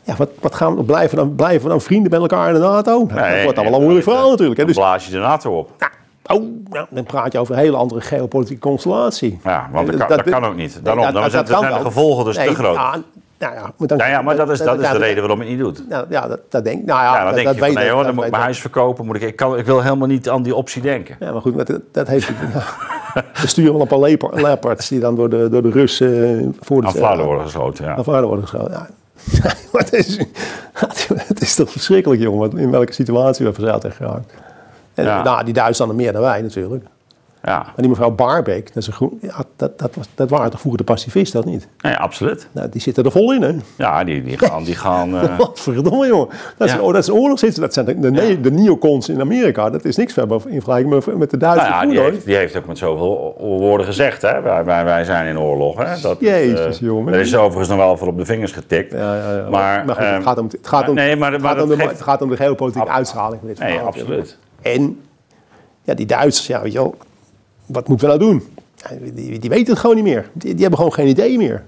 [0.05, 2.61] ja, wat, wat gaan we, blijven, dan, blijven we dan vrienden met elkaar in de
[2.61, 3.07] NATO?
[3.07, 4.61] Dat wordt allemaal een moeilijk verhaal natuurlijk.
[4.61, 4.67] Hè?
[4.67, 5.71] Dus, blaas je de NATO op.
[5.79, 5.93] nou,
[6.33, 9.41] oh, nou, dan praat je over een hele andere geopolitieke constellatie.
[9.45, 10.81] Ja, want dat dat kan ook niet.
[10.83, 12.75] Daarom, dan zijn, de gevolgen dus Nee, te groot.
[12.75, 13.03] Ja,
[13.43, 15.49] nou ja, maar, dan, Ja, ja, maar dat is, dat is de reden waarom ik
[15.49, 15.87] het niet doe.
[15.89, 17.85] Ja, ja dat, dat denk nou ja, Ja, dan dat, denk dat je van nee
[17.85, 18.49] ik, hoor, dan moet ik mijn ik.
[18.49, 19.07] huis verkopen.
[19.07, 21.17] Moet ik, ik, kan, ik wil helemaal niet aan die optie denken.
[21.21, 22.27] Ja, maar goed, maar dat, dat heeft.
[23.15, 23.25] ja.
[23.35, 26.47] We sturen wel een paar leopard- leopards die dan door de, door de Russen eh,
[26.61, 27.97] voor de Aan worden gesloten, ja.
[27.97, 28.73] aan worden geschoten.
[28.73, 28.89] Ja.
[29.73, 30.19] het, is,
[31.29, 34.35] het is toch verschrikkelijk, jongen, in welke situatie we zijn geraakt.
[34.95, 35.23] En, Ja.
[35.23, 36.85] nou, die Duitsland meer dan wij natuurlijk.
[37.45, 40.51] Ja, Maar die mevrouw Barbeek, dat, is een groen, ja, dat, dat, was, dat waren
[40.51, 41.69] toch vroeger de pacifisten, dat niet?
[41.81, 42.49] nee, absoluut.
[42.53, 43.53] Nou, die zitten er vol in, hè?
[43.77, 44.65] Ja, die, die gaan...
[44.65, 46.29] Die gaan eh, Wat verdomme, jongen.
[46.57, 46.81] Dat is, Ja.
[46.81, 47.63] oh, dat is een oorlogszitsen.
[47.63, 49.71] Dat zijn de, de, de neocons in Amerika.
[49.71, 51.69] Dat is niks verder in vergelijking met, de Duitsers.
[51.69, 54.41] nou ja, die heeft, die heeft ook met zoveel woorden gezegd, hè.
[54.41, 56.01] Wij, wij, wij zijn in oorlog, hè.
[56.03, 57.15] Dat, is, Jezus, eh, jongen.
[57.15, 58.93] Er is overigens nog wel voor op de vingers getikt.
[58.93, 59.49] Ja, ja, ja.
[59.51, 61.69] Maar, goed, ehm, het gaat om, het gaat om, nee, maar- het maar gaat om
[61.69, 64.39] dat de, geeft- het gaat om de geopolitieke Ab- uitstraling van dit Nee, absoluut.
[64.63, 65.01] En
[65.83, 66.97] ja, die Duitsers, ja, weet je wel,
[67.67, 68.55] wat moeten we nou doen?
[69.15, 70.31] Die, die weten het gewoon niet meer.
[70.33, 71.65] Die, die hebben gewoon geen idee meer.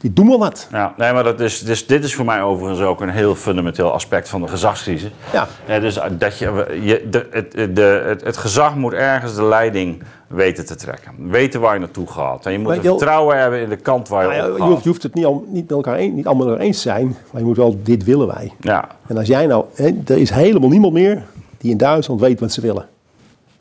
[0.00, 0.68] Die doen maar wat.
[0.72, 3.92] Ja, nee, maar dat is, dus dit is voor mij overigens ook een heel fundamenteel
[3.92, 5.10] aspect van de gezagscrisis.
[5.32, 5.78] Ja.
[5.78, 10.66] dus dat je, je, de, het, de, het, het gezag moet ergens de leiding weten
[10.66, 11.30] te trekken.
[11.30, 12.46] Weten waar je naartoe gaat.
[12.46, 14.70] En je moet er vertrouwen hebben in de kant waar je Nou op je, gaat.
[14.70, 16.82] hoeft, je hoeft het niet, al, niet, met elkaar een, niet allemaal er eens te
[16.82, 18.52] zijn, maar je moet wel, dit willen wij.
[18.60, 21.22] Ja, En als jij nou, hè, er is helemaal niemand meer
[21.60, 22.88] die in Duitsland weet wat ze willen.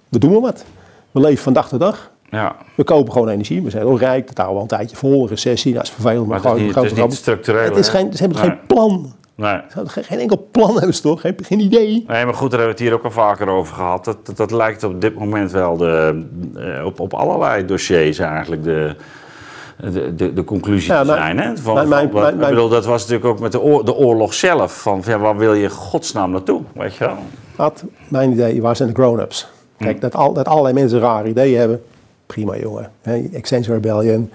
[0.09, 0.65] We doen maar wat.
[1.12, 2.12] We leven van dag tot dag.
[2.29, 2.55] ja.
[2.75, 3.62] We kopen gewoon energie.
[3.62, 4.27] We zijn heel rijk.
[4.27, 5.27] Dat houden we al een tijdje vol.
[5.27, 6.27] Recessie, dat is vervelend.
[6.27, 7.63] Maar het gewoon- is niet, het is niet structureel.
[7.63, 7.97] Het is hè?
[7.99, 8.49] geen, ze hebben Nee.
[8.49, 9.13] geen plan.
[9.35, 9.62] Nee.
[9.85, 11.21] Geen enkel plan hebben ze toch?
[11.21, 12.03] Geen, geen idee.
[12.07, 14.05] Nee, maar goed, daar hebben we het hier ook al vaker over gehad.
[14.05, 18.63] Dat, dat, dat lijkt op dit moment wel de, eh, op, op allerlei dossiers eigenlijk
[18.63, 18.95] de,
[19.79, 21.39] de, de, de conclusie Ja, te maar- zijn.
[21.39, 21.57] Hè?
[21.57, 24.81] Van, mijn- mijn- ik bedoel, dat was natuurlijk ook met de, oor- de oorlog zelf.
[24.81, 26.61] Van ja, waar wil je godsnaam naartoe?
[26.73, 27.05] Weet je
[27.55, 27.71] wel?
[28.07, 29.47] Mijn idee, waar zijn de grown-ups?
[29.77, 31.81] Kijk, dat, al, dat allerlei mensen rare ideeën hebben.
[32.25, 32.91] Prima jongen.
[33.33, 34.31] Extension Rebellion.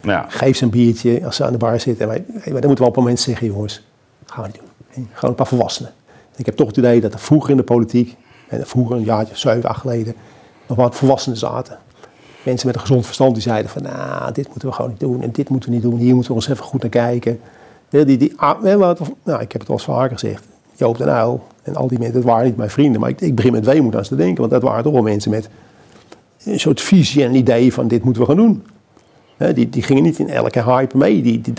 [0.00, 0.26] Ja.
[0.28, 2.08] Geef ze een biertje als ze aan de bar zitten.
[2.08, 3.82] Hey, maar dan moeten we op een moment zeggen, jongens.
[4.24, 4.60] Dat gaan we niet
[4.94, 5.08] doen.
[5.12, 5.92] Gewoon een paar volwassenen.
[6.36, 8.16] Ik heb toch het idee dat er vroeger in de politiek.
[8.48, 10.14] En vroeger, een jaartje, zeven, acht geleden.
[10.66, 11.78] Nog wat volwassenen zaten.
[12.46, 15.22] Mensen met een gezond verstand die zeiden van, nou, dit moeten we gewoon niet doen.
[15.22, 15.96] En dit moeten we niet doen.
[15.98, 17.40] Hier moeten we ons even goed naar kijken.
[17.90, 20.44] Ja, Die, die, ah, nou, ik heb het al eens vaker gezegd.
[20.76, 23.00] Joop den Uyl en al die mensen, dat waren niet mijn vrienden.
[23.00, 24.40] Maar ik, ik begin met weemoed aan ze te denken.
[24.40, 25.48] Want dat waren toch wel mensen met
[26.44, 28.62] een soort visie en idee van dit moeten we gaan doen.
[29.54, 31.22] Die, die gingen niet in elke hype mee.
[31.22, 31.54] Die, die,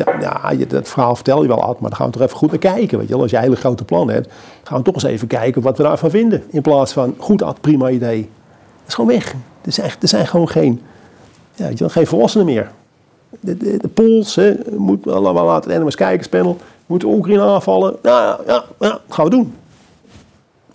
[0.68, 2.98] dat verhaal vertel je wel altijd, maar dan gaan we toch even goed naar kijken.
[2.98, 3.22] Weet je wel.
[3.22, 6.10] Als je hele grote plannen hebt, gaan we toch eens even kijken wat we daarvan
[6.10, 6.44] vinden.
[6.50, 8.30] In plaats van, goed, Ad, prima idee.
[8.88, 9.34] Is gewoon weg.
[9.62, 10.82] Er zijn, er zijn gewoon geen,
[11.56, 12.72] ja, je geen volwassenen meer.
[13.40, 17.96] De, de, de Pools, hè, moet, allemaal laten het NMS kijkerspanel, moeten Oekraïne aanvallen.
[18.04, 19.56] Ja, ja, ja, ja, gaan we doen.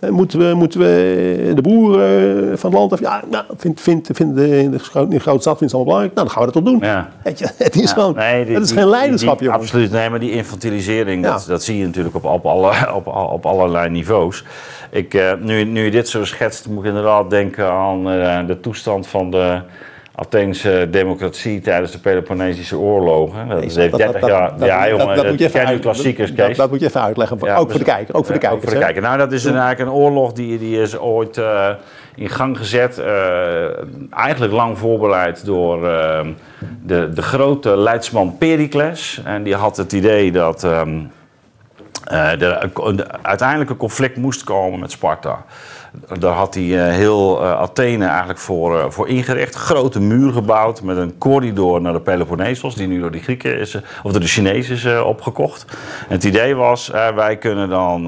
[0.03, 2.99] Eh, Moeten we, moeten we de boeren van het land af?
[2.99, 4.79] Ja, nou, vindt vindt vindt de, in de,
[5.19, 6.13] grote stad vindt het allemaal belangrijk.
[6.13, 6.79] Nou, dan gaan we dat toch doen.
[6.89, 7.09] Ja.
[7.23, 9.49] Weet je, het is Ja, gewoon, nee, die- het is die- geen leiderschap, die-.
[9.49, 11.31] Absoluut, nee, maar die infantilisering, Ja.
[11.31, 14.43] dat, dat zie je natuurlijk op, op, alle, op, op allerlei niveaus.
[14.91, 18.59] Ik, eh, nu, nu je dit zo schetst, moet ik inderdaad denken aan eh, de
[18.59, 19.59] toestand van de
[20.15, 23.47] Atheense democratie tijdens de Peloponnesische oorlogen.
[23.47, 24.57] Dat is Dat- dat- 30 dat- jaar.
[24.57, 26.57] dat- ja, dat- jongen, dat dat moet je even uit- klassiekers, dat- Kees.
[26.57, 28.15] Dat moet je even uitleggen, Ja, ook voor de kijker.
[28.15, 29.01] Ook voor de voor kijker.
[29.01, 31.69] Nou, dat is een, eigenlijk een oorlog die, die is ooit eh,
[32.15, 32.97] in gang gezet.
[32.97, 33.63] eh,
[34.09, 36.19] eigenlijk lang voorbereid door eh,
[36.81, 39.21] de, de grote leidsman Pericles.
[39.25, 40.81] En die had het idee dat eh,
[42.41, 45.45] er een- de uiteindelijke conflict moest komen met Sparta.
[46.19, 49.55] Daar had hij eh, heel eh, Athene eigenlijk voor, eh, voor ingericht.
[49.55, 53.75] Grote muur gebouwd met een corridor naar de Peloponnesos, die nu door de Grieken is,
[54.03, 55.65] of door de Chinezen opgekocht.
[56.07, 58.03] Het idee was, wij kunnen dan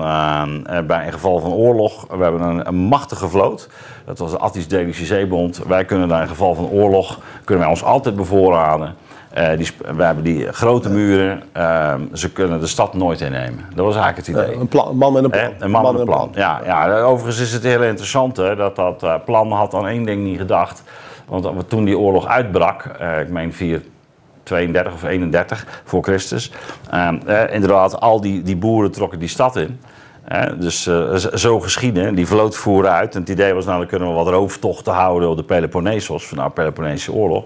[0.87, 3.69] bij een geval van oorlog, we hebben een, een machtige vloot.
[4.05, 5.61] Dat was de Attisch-Delische Zeebond.
[5.67, 8.95] Wij kunnen daar in geval van oorlog, kunnen wij ons altijd bevoorraden.
[9.35, 13.65] Eh, die, we hebben die grote muren, eh, ze kunnen de stad nooit innemen.
[13.75, 14.55] Dat was eigenlijk het idee.
[14.59, 15.51] Een, plan, een man met een plan.
[15.59, 16.31] Een man met een plan.
[16.35, 20.03] Ja, ja, overigens is het heel interessant hè, dat dat eh, plan had aan één
[20.03, 20.83] ding niet gedacht.
[21.25, 26.51] Want toen die oorlog uitbrak, eh, ik meen 432 of 31 voor Christus,
[26.89, 29.79] eh, eh, inderdaad, al die, die boeren trokken die stad in.
[30.25, 33.15] Eh, dus eh, zo geschieden, die vloot voeren uit.
[33.15, 36.37] En het idee was nou, dan kunnen we wat rooftochten houden op de Peloponnesos, van
[36.37, 37.43] de Peloponnesische oorlog.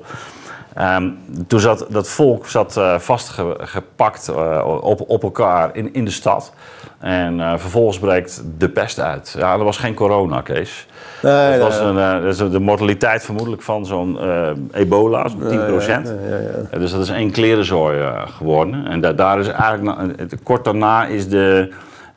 [0.76, 1.10] Ehm,
[1.48, 6.54] toen zat dat volk zat eh, vastgepakt eh, op, op elkaar in, in de stad.
[7.00, 9.36] En eh, vervolgens breekt de pest uit.
[9.38, 10.88] Ja, er was geen corona, Kees.
[11.22, 14.18] Nee, dat was een, dat is de mortaliteit vermoedelijk van zo'n
[14.72, 16.08] ebola, zo'n 10 procent.
[16.80, 18.88] Dus dat is één klerenzooi geworden.
[18.88, 21.70] En da- daar is eigenlijk, kort daarna is de,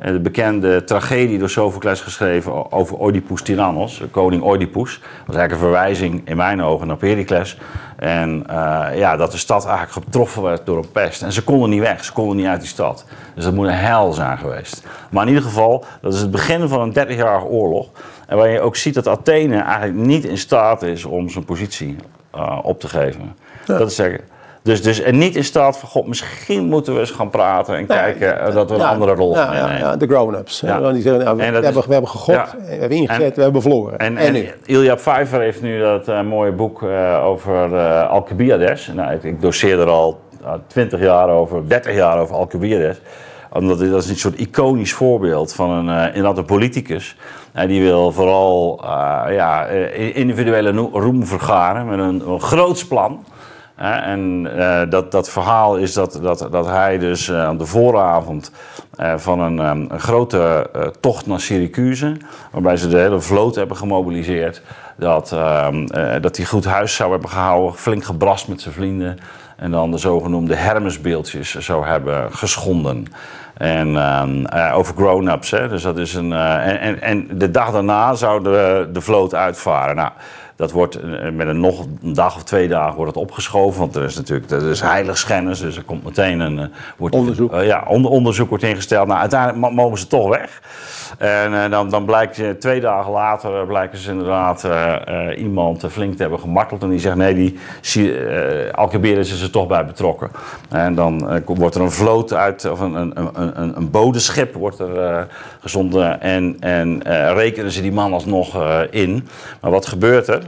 [0.02, 4.98] de bekende tragedie door Sophocles geschreven over Oedipus Tyrannos, koning Oedipus.
[5.00, 7.58] Dat was eigenlijk een verwijzing in mijn ogen naar Pericles.
[7.96, 11.22] En eh, ja, dat de stad eigenlijk getroffen werd door een pest.
[11.22, 13.04] En ze konden niet weg, ze konden niet uit die stad.
[13.34, 14.82] Dus dat moet een hel zijn geweest.
[15.10, 17.90] Maar in ieder geval, dat is het begin van een 30-jarige oorlog.
[18.26, 21.96] En waar je ook ziet dat Athene eigenlijk niet in staat is om zijn positie
[22.30, 23.36] eh, op te geven.
[23.66, 24.20] Dat is zeggen.
[24.62, 27.86] Dus, dus en niet in staat van, god, misschien moeten we eens gaan praten en
[27.86, 29.78] kijken eh, dat we een andere rol gaan ja, innemen.
[29.78, 30.60] ja, de grown-ups.
[30.60, 30.92] Ja.
[30.92, 32.56] Die zeggen, nou, we, hebben, is- we hebben gegokt, Ja.
[32.64, 33.98] we hebben ingezet, En- we hebben verloren.
[33.98, 34.46] En, En?
[34.64, 38.90] Ilja Pfeiffer heeft nu dat eh, mooie boek eh, over eh, Alcibiades.
[38.94, 43.00] Nou, ik, ik doseer er al eh, 20 jaar over, 30 jaar over Alcibiades.
[43.52, 47.16] Omdat dit- dat is een soort iconisch voorbeeld van een, eh, inderdaad een politicus.
[47.52, 53.24] En die wil vooral eh, ja, eh, individuele roem vergaren met een, een groots plan.
[53.76, 58.52] En eh, dat, dat verhaal is dat, dat, dat hij dus eh, aan de vooravond
[58.96, 62.16] eh, van een, ehm, grote tocht naar Syracuse,
[62.50, 64.62] waarbij ze de hele vloot hebben gemobiliseerd,
[64.96, 69.18] dat, ehm, eh, dat hij goed huis zou hebben gehouden, flink gebrast met zijn vrienden.
[69.56, 73.06] En dan de zogenoemde Hermesbeeldjes zou hebben geschonden.
[73.54, 75.50] En ehm, eh, over grown-ups.
[75.50, 76.32] Dus dat is een.
[76.32, 79.96] en, en, de dag daarna zou de, de vloot uitvaren.
[79.96, 80.10] Nou,
[80.62, 83.80] dat wordt eh, met een nog een dag of twee dagen wordt het opgeschoven.
[83.80, 87.52] Want er is natuurlijk er is heiligschennis, dus er komt meteen een eh, wordt, Onderzoek.
[87.52, 89.06] eh, ja, onder, onderzoek wordt ingesteld.
[89.06, 90.62] Nou, uiteindelijk mo- mogen ze toch weg.
[91.18, 94.68] En eh, dan, dan blijkt eh, twee dagen later eh, blijken ze inderdaad
[95.36, 96.82] iemand flink te hebben gemarteld.
[96.82, 97.58] En die zegt nee, die
[98.72, 100.30] Alcibiades is er toch bij betrokken.
[100.68, 105.26] En dan wordt er een vloot uit, of een, een, een, een, bodenschip wordt er
[105.60, 106.20] gezonden.
[106.20, 107.02] En, en
[107.34, 109.28] rekenen ze die man alsnog in.
[109.60, 110.42] Maar wat gebeurt er?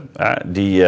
[0.45, 0.85] Die,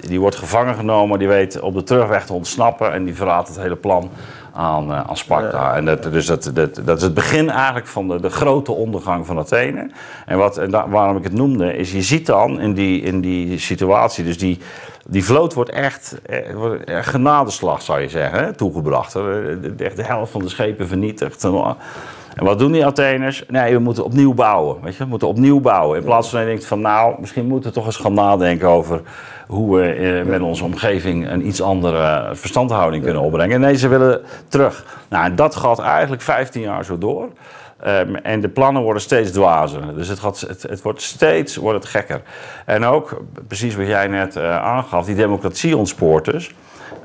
[0.00, 2.92] die wordt gevangen genomen, die weet op de terugweg te ontsnappen.
[2.92, 4.10] En die verraadt het hele plan
[4.56, 5.74] aan, eh, aan Sparta.
[5.74, 9.26] En dat, dus dat, dat, dat is het begin eigenlijk van de, de grote ondergang
[9.26, 9.90] van Athene.
[10.26, 13.58] En, wat, en waarom ik het noemde, is je ziet dan in die, in die
[13.58, 14.58] situatie, dus die,
[15.06, 19.14] die vloot wordt echt, eh, echt genadeslag, zou je zeggen, hè, toegebracht.
[19.76, 21.44] Echt de helft van de schepen vernietigd.
[21.44, 21.76] En
[22.44, 23.44] wat doen die Atheners?
[23.48, 24.76] Nee, we moeten opnieuw bouwen.
[24.82, 25.02] Weet je?
[25.02, 25.98] We moeten opnieuw bouwen.
[25.98, 29.00] In plaats van je denkt van nou, misschien moeten we toch eens gaan nadenken over
[29.46, 33.60] hoe we eh, met onze omgeving een iets andere verstandhouding kunnen opbrengen.
[33.60, 34.84] Nee, ze willen terug.
[35.08, 37.28] Nou, en dat gaat eigenlijk 15 jaar zo door.
[37.80, 39.94] Ehm, en de plannen worden steeds dwazer.
[39.94, 42.22] Dus het, gaat, het, het wordt steeds wordt het gekker.
[42.64, 46.54] En ook, precies wat jij net eh, aangaf, die democratie ontspoort dus.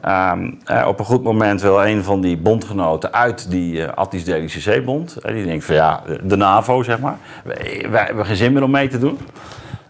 [0.01, 4.23] Ehm, eh, op een goed moment wil een van die bondgenoten uit die uh, Attis
[4.85, 7.17] bond Uh, die denkt van ja, de NAVO zeg maar.
[7.43, 9.19] Wij, wij, hebben geen zin meer om mee te doen.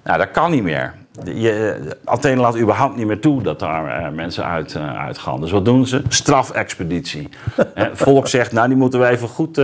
[0.03, 0.93] Nou, dat kan niet meer.
[1.23, 5.41] Je, Athene laat überhaupt niet meer toe dat daar mensen uit, uh, uitgaan.
[5.41, 6.01] Dus wat doen ze?
[6.07, 7.29] Strafexpeditie.
[7.93, 9.61] volk zegt, nou die moeten we even goed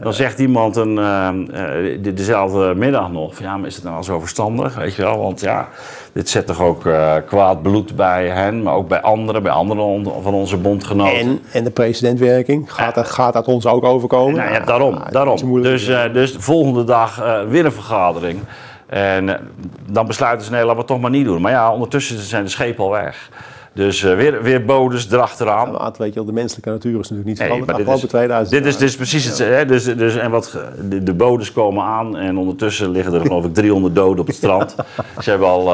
[0.00, 4.74] dan zegt iemand een, uh, dezelfde middag nog: ja, maar is het nou zo verstandig?
[4.74, 5.68] Weet je wel, want ja,
[6.12, 10.04] dit zet toch ook uh, kwaad bloed bij hen, maar ook bij anderen, bij anderen
[10.22, 11.18] van onze bondgenoten.
[11.18, 14.34] En, en de presidentwerking, gaat, dat, gaat dat ons ook overkomen?
[14.34, 15.02] Nou ja, daarom.
[15.10, 15.62] daarom.
[15.62, 18.40] Dus, uh, dus de volgende dag weer een vergadering.
[18.86, 19.38] En
[19.86, 21.40] dan besluiten ze: nee, laten we het toch maar niet doen.
[21.40, 23.30] Maar ja, ondertussen zijn de schepen al weg.
[23.72, 25.72] Dus uh, weer, weer bodes erachteraan.
[25.72, 28.66] Ja, weet je, de menselijke natuur is natuurlijk niet veranderd nee, afgelopen is, 2000 Dit
[28.66, 29.38] is, dit is precies het.
[29.38, 30.58] Hè, dus, dus, en wat,
[30.88, 34.36] de, de bodes komen aan en ondertussen liggen er geloof ik 300 doden op het
[34.36, 34.74] strand.
[35.18, 35.60] Ze hebben al...
[35.60, 35.70] Uh,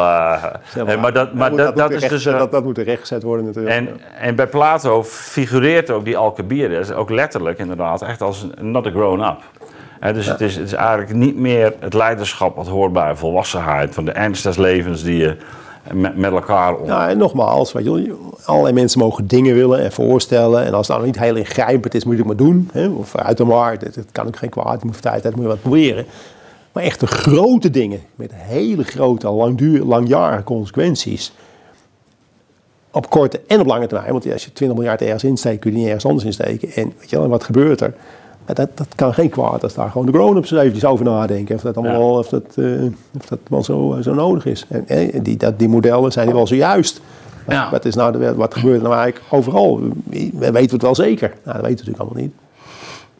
[0.85, 2.25] maar, maar, dat, maar dat, dat, is recht, dus...
[2.25, 3.75] Dat, dat moet rechtgezet worden natuurlijk.
[3.75, 3.89] En,
[4.21, 9.39] en bij Plato figureert ook die Alcibiades, ook letterlijk inderdaad, echt als not a grown-up.
[10.15, 10.33] dus ja.
[10.33, 13.95] het, is, het is eigenlijk niet meer het leiderschap wat hoort bij volwassenheid.
[13.95, 15.37] Van de ernst des levens die je
[15.95, 16.87] met, elkaar om.
[16.87, 18.14] Ja, en nogmaals, weet je,
[18.45, 20.64] allerlei mensen mogen dingen willen en voorstellen.
[20.64, 22.70] En als het nou niet heel ingrijpend is, moet je het maar doen.
[22.72, 22.89] Hè?
[22.89, 25.61] Of uit de markt, het, kan ook geen kwaad, je moet tijd, moet je wat
[25.61, 26.07] proberen.
[26.72, 31.32] Maar echt de grote dingen, met hele grote, langduur, langjarige consequenties.
[32.91, 34.12] Op korte en op lange termijn.
[34.12, 36.72] Want als je 20 miljard ergens insteekt, kun je niet ergens anders insteken.
[36.72, 37.95] En weet je, wat gebeurt er?
[38.55, 41.55] Dat, dat kan geen kwaad als daar gewoon de grown-ups eventjes over nadenken.
[41.55, 42.83] Of dat allemaal of dat, uh,
[43.19, 44.67] of dat wel zo, zo nodig is.
[44.69, 47.01] En, en die, dat, die modellen zijn wel zojuist.
[47.49, 47.71] Ja.
[47.71, 49.81] Wat, is nou de, wat gebeurt er nou eigenlijk overal?
[50.33, 51.29] We weten het wel zeker.
[51.29, 52.33] Nou, dat weten we natuurlijk allemaal niet.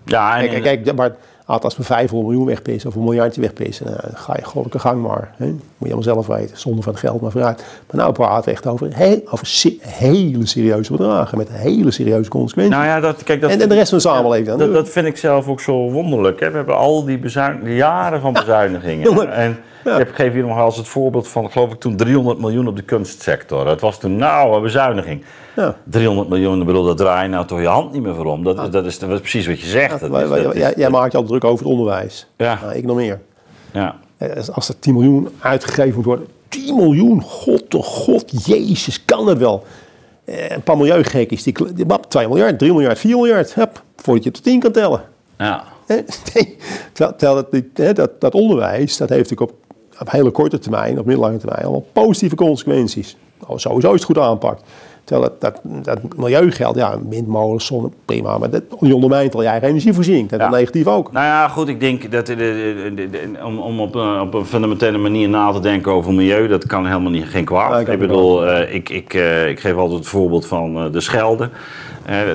[0.05, 1.17] Ja, en, kijk, kijk, maar
[1.47, 5.35] als we 500 miljoen wegpissen of een miljardje wegpissen, dan ga je goddelijke gang maar.
[5.37, 5.47] Hè?
[5.47, 7.57] Moet je allemaal zelf weten, zonder van het geld maar vooruit.
[7.57, 12.75] Maar nou praten we echt over, heel, over hele serieuze bedragen met hele serieuze consequenties.
[12.75, 14.59] Nou ja, dat, kijk, dat en, en de rest van de samenleving dan?
[14.59, 16.41] Dat, dat, vind ik zelf ook zo wonderlijk.
[16.41, 16.51] Hè?
[16.51, 17.21] We hebben al die,
[17.63, 19.33] die jaren van bezuinigingen.
[19.33, 19.99] en, ja.
[19.99, 22.83] Ik geef hier nog als het voorbeeld van, geloof ik, toen 300 miljoen op de
[22.83, 23.65] kunstsector.
[23.65, 25.25] Dat was toen nou een bezuiniging.
[25.57, 25.77] Ja.
[25.85, 28.45] 300 miljoen, ik bedoel, dat draai je nou toch je hand niet meer voor om.
[28.45, 30.01] Dat, dat, is, dat is precies wat je zegt.
[30.01, 32.27] Ja, is, jij, jij maakt je al druk over het onderwijs.
[32.37, 32.59] Ja.
[32.63, 33.21] Nou, ik nog meer.
[33.73, 33.97] Ja.
[34.53, 36.27] Als er 10 miljoen uitgegeven moet worden.
[36.49, 39.65] 10 miljoen, god toch, god, jezus, kan het wel.
[40.25, 43.55] Eh, een paar milieugekkies, die, die 2 miljard, 3 miljard, 4 miljard.
[43.55, 45.03] Hup, voordat je tot 10 kan tellen.
[45.39, 45.65] Ja.
[46.35, 46.57] Nee,
[46.93, 49.66] terwijl dat, dat, dat onderwijs, dat heeft natuurlijk op
[50.01, 53.17] op hele korte termijn, op middellange termijn, allemaal positieve consequenties.
[53.47, 54.63] Oh, sowieso is het goed aanpakt.
[55.07, 58.39] Terwijl dat, dat, dat milieugeld, ja, windmolens, zonne, prima.
[58.39, 60.29] Maar dat ondermijnt al je eigen energievoorziening.
[60.29, 61.13] Dat is negatief ook.
[61.13, 62.31] Nou ja, goed, ik denk dat
[63.45, 67.11] om, om op, op, een fundamentele manier na te denken over milieu, dat kan helemaal
[67.11, 67.89] niet, geen kwaad.
[67.89, 71.51] ik bedoel, uh, ik, ik, uh, ik geef altijd het voorbeeld van de Schelde.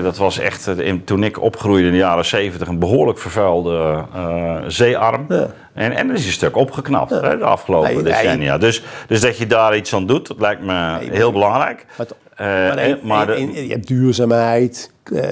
[0.04, 0.70] dat was echt,
[1.06, 4.06] toen ik opgroeide in de jaren 70, een behoorlijk vervuilde
[4.68, 5.26] zeearm.
[5.30, 5.48] Ja.
[5.74, 8.58] En, en er is een stuk opgeknapt hè, de afgelopen decennia.
[8.58, 11.86] Dus, dus dat je daar iets aan doet, dat lijkt me heel belangrijk.
[12.00, 12.06] Uh,
[13.04, 15.24] maar, de, je hebt duurzaamheid, uh,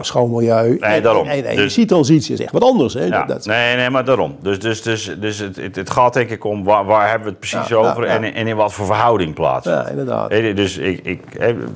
[0.00, 0.76] schoon milieu.
[0.80, 1.26] Nee, daarom.
[1.26, 2.94] En, en, dus, is echt wat anders.
[2.94, 3.04] Hè?
[3.04, 4.36] Ja, dat, nee, nee, maar daarom.
[4.42, 7.30] Dus, dus, dus, dus het, het, het gaat denk ik om waar, waar hebben we
[7.30, 9.66] het precies over En, en in wat voor verhouding plaats.
[9.66, 10.30] Ja, inderdaad.
[10.30, 11.20] Dus ik, ik,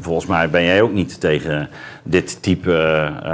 [0.00, 1.68] volgens mij ben jij ook niet tegen
[2.02, 3.30] dit type, uh,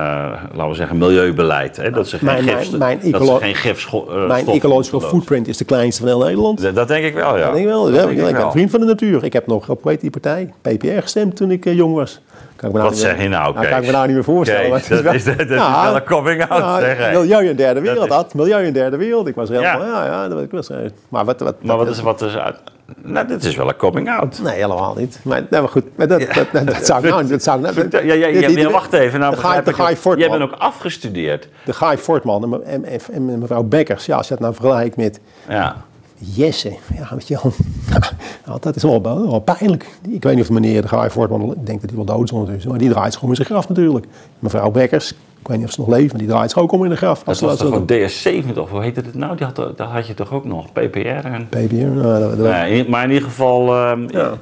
[0.52, 1.76] laten we zeggen, milieubeleid.
[1.76, 1.90] Hè?
[1.90, 5.64] Dat ze geen gif, mijn, mijn, dat geen gif uh, Mijn ecological footprint is de
[5.64, 6.62] kleinste van heel Nederland.
[6.62, 7.44] Dat, dat denk ik wel, ja.
[7.44, 7.88] Dat denk ik wel.
[7.88, 9.24] ik, ben een vriend van de natuur.
[9.24, 12.20] Ik heb nog op weet die partij, PPR, gestemd toen ik jong was.
[12.56, 13.54] Kan ik Wat zeg je nou?
[13.54, 14.70] Nou, kan ik me nou niet meer voorstellen.
[14.70, 17.80] Kees, dat, is, dat, dat is wel een coming out, nou, zeg Milieu in derde
[17.80, 18.34] wereld, dat.
[18.34, 19.26] Milieu in derde wereld.
[19.26, 20.70] Ik was helemaal, ja, ja, ja dat ik was.
[21.08, 22.56] Maar wat, wat, maar wat is, wat is uit...
[23.02, 24.42] Nou, dit is wel een coming out.
[24.42, 25.20] Nee, helemaal niet.
[25.22, 27.26] Maar, nee, maar goed, maar dat, dat, dat, dat, zou ik nou...
[27.26, 29.20] Dat zou, nou ja, ja, ja, ja, wacht even.
[29.20, 30.28] Nou, de Guy, de Guy Fortman.
[30.28, 31.48] Jij bent ook afgestudeerd.
[31.64, 34.06] De Guy Fortman en, en, en mevrouw Bekkers.
[34.06, 35.20] Ja, als je dat nou vergelijkt met...
[35.48, 35.76] Ja.
[36.18, 37.52] Jesse, ja, weet je wel.
[38.46, 39.98] Nou, dat is wel, wel, pijnlijk.
[40.08, 42.70] Ik weet niet of meneer de Voortman, ik denk dat hij wel dood is ondertussen,
[42.70, 44.06] maar die draait zich om in zijn graf natuurlijk.
[44.38, 45.10] Mevrouw Bekkers,
[45.40, 46.96] ik weet niet of ze nog leven, maar die draait zich ook om in de
[46.96, 47.22] graf.
[47.22, 48.10] Dat was toch een
[48.52, 49.36] DS7 of hoe heette het nou?
[49.36, 50.98] Die had, dat had je toch ook nog, PPR?
[50.98, 51.48] En...
[51.48, 52.50] PPR, nou, dat, dat...
[52.50, 54.32] Nee, maar in ieder geval, um, ja.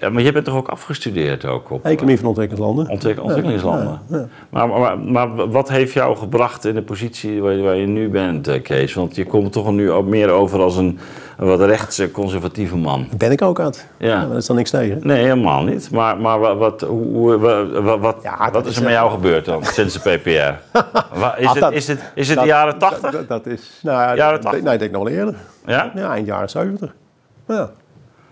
[0.00, 1.84] Ja, maar je bent toch ook afgestudeerd ook op...
[1.84, 2.88] Economie van ontwikkelingslanden.
[2.88, 4.00] Ontwik ontwikkelingslanden.
[4.08, 7.86] Ja, ja, maar, maar, maar, wat heeft jou gebracht in de positie waar, waar, je
[7.86, 8.94] nu bent, eh, Kees?
[8.94, 10.98] Want je komt toch nu ook meer over als een,
[11.36, 13.08] wat rechtsconservatieve man.
[13.16, 13.86] Ben ik ook aan het.
[13.96, 14.26] Ja.
[14.26, 14.98] Dat is dan niks tegen.
[15.02, 15.90] Nee, helemaal niet.
[15.90, 18.16] Maar, maar wat, hoe, wat, wat,
[18.52, 20.28] wat is er met jou gebeurd dan, sinds de PPR?
[21.40, 23.26] is, ah, het, is het, is het de jaren 80?
[23.26, 23.80] Dat, is...
[23.82, 24.62] Nou, jaren 80?
[24.62, 25.34] Nee, ik denk nog wel eerder.
[25.66, 25.92] Ja?
[25.94, 26.94] Ja, eind jaren 70.
[27.46, 27.70] Ja.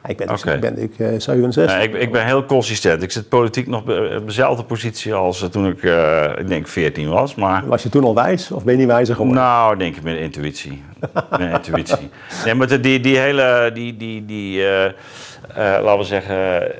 [0.07, 0.53] Ik ben, dus, Oké.
[0.55, 1.77] ik ben natuurlijk eh, 67.
[1.77, 3.03] Nee, ik, ik ben heel consistent.
[3.03, 3.81] Ik zit politiek nog
[4.17, 7.35] op dezelfde positie als eh, toen ik, eh, ik denk 14 was.
[7.35, 9.43] Maar Was je toen al wijs of ben je niet wijzer geworden?
[9.43, 10.83] nou, denk ik met intuïtie.
[11.39, 12.11] met intuïtie.
[12.45, 14.91] Nee, maar de- die, die hele, die, die, die eh,
[15.55, 16.73] laten we zeggen,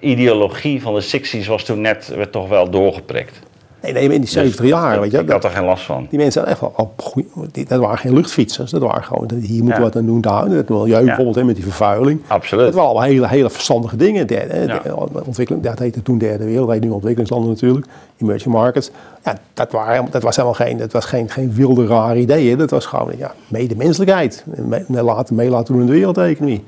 [0.00, 3.40] ideologie van de 60s was toen net, werd toch wel doorgeprikt.
[3.82, 5.18] Nee, nee, in die 70 jaar, Dus weet je.
[5.18, 6.06] Ik had er geen last van.
[6.10, 8.70] Die mensen zijn echt wel al goeie, die- dat waren geen luchtfietsers.
[8.70, 9.80] Dat waren gewoon, hier moeten we Ja.
[9.80, 10.44] wat aan doen, daar.
[10.46, 12.20] Het milieu bijvoorbeeld, hè, met die vervuiling.
[12.26, 12.64] Absoluut.
[12.64, 14.26] Dat waren allemaal hele, hele verstandige dingen.
[14.26, 14.80] Derde, hè, Ja.
[14.82, 17.86] de- ontwikkeling, dat heette toen derde wereld, dat heet nu ontwikkelingslanden natuurlijk.
[18.22, 18.90] Emerging markets.
[19.24, 22.58] Ja, dat, waren, dat was helemaal geen, dat was geen, geen wilde, rare ideeën.
[22.58, 24.44] Dat was gewoon ja, medemenselijkheid.
[24.66, 26.64] Me, me laten, mee laten doen in de wereldeconomie.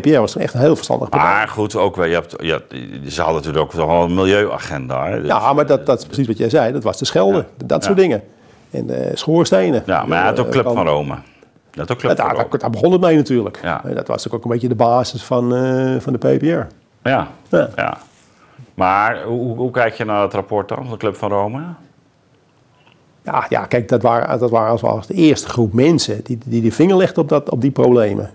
[0.00, 1.32] PPR was toen echt een heel verstandig bedrijf.
[1.32, 2.74] Maar goed, ook wel, je hebt, je hebt,
[3.12, 5.06] ze hadden natuurlijk ook wel een milieuagenda.
[5.06, 5.18] Hè?
[5.20, 6.72] Dus- Ja, maar dat, dat is precies wat jij zei.
[6.72, 7.44] Dat was de Schelde.
[7.64, 8.22] Dat soort dingen.
[8.70, 9.82] En eh, schoorstenen.
[9.86, 11.14] ja, maar hij had ook Eh, Club kan- van Rome.
[11.74, 12.58] Had ook Club van daar, Rome.
[12.58, 13.58] daar begon het mee natuurlijk.
[13.62, 13.76] Ja.
[13.84, 16.46] Eh, Dat was natuurlijk ook een beetje de basis van, eh, van de PPR.
[17.08, 17.68] Ja, Ja.
[17.76, 17.96] ja.
[18.74, 21.60] Maar hoe, hoe kijk je naar het rapport dan, van de Club van Rome?
[23.24, 26.62] Ja, ja kijk, dat waren, dat waren als, als de eerste groep mensen die, die
[26.62, 28.30] de vinger legden op, dat, op die problemen.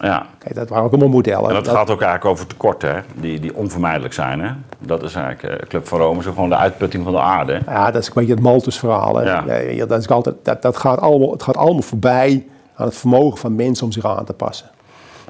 [0.00, 0.26] Ja.
[0.38, 1.48] Kijk, dat waren ook allemaal modellen.
[1.48, 3.00] En dat, Dat- gaat ook eigenlijk over tekorten, hè?
[3.14, 4.40] Die, die onvermijdelijk zijn.
[4.40, 4.50] Hè?
[4.78, 7.60] Dat is eigenlijk, eh, Club van Rome is gewoon de uitputting van de aarde.
[7.66, 9.16] Ja, dat is een beetje het Malthus-verhaal.
[9.16, 9.22] hè.
[9.24, 9.86] Ja.
[9.86, 13.54] Dat is altijd, dat, dat gaat allemaal, het gaat allemaal voorbij aan het vermogen van
[13.54, 14.70] mensen om zich aan te passen.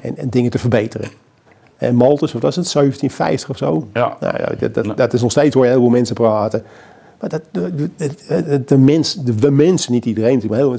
[0.01, 1.09] En, en dingen te verbeteren.
[1.77, 3.87] En Malthus, wat was het, 1750 of zo?
[3.93, 4.17] Ja.
[4.19, 6.63] Nou, dat, dat, dat is nog steeds hoor je heel veel mensen praten.
[7.25, 10.75] Maar dat, de, de, de, de, mens, de, de mensen, niet iedereen maar heel,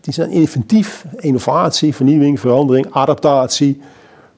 [0.00, 1.04] die, zijn inventief.
[1.16, 3.80] Innovatie, vernieuwing, verandering, adaptatie.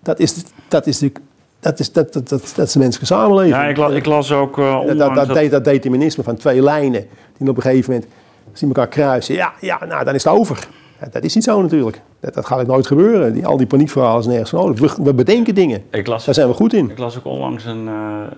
[0.03, 1.13] Dat is, de- dat is, de,
[1.61, 3.55] dat is, dat, dat, dat, dat is de menselijke samenleving.
[3.55, 7.07] Ja, ik, la- ik las ook eh Dat, dat, dat, dat determinisme van twee lijnen,
[7.39, 8.11] die op een gegeven moment
[8.53, 9.35] zien elkaar kruisen.
[9.35, 10.69] Ja, ja nou, dan is het over.
[11.03, 12.01] Ja, dat is niet zo natuurlijk.
[12.21, 13.33] Dat, dat gaat ook nooit gebeuren.
[13.33, 14.97] Die, al die paniekverhalen is nergens nodig.
[14.97, 15.83] We, we bedenken dingen.
[15.91, 16.91] ik, las, Daar zijn we goed in.
[16.91, 17.95] ik las ook onlangs een, eh,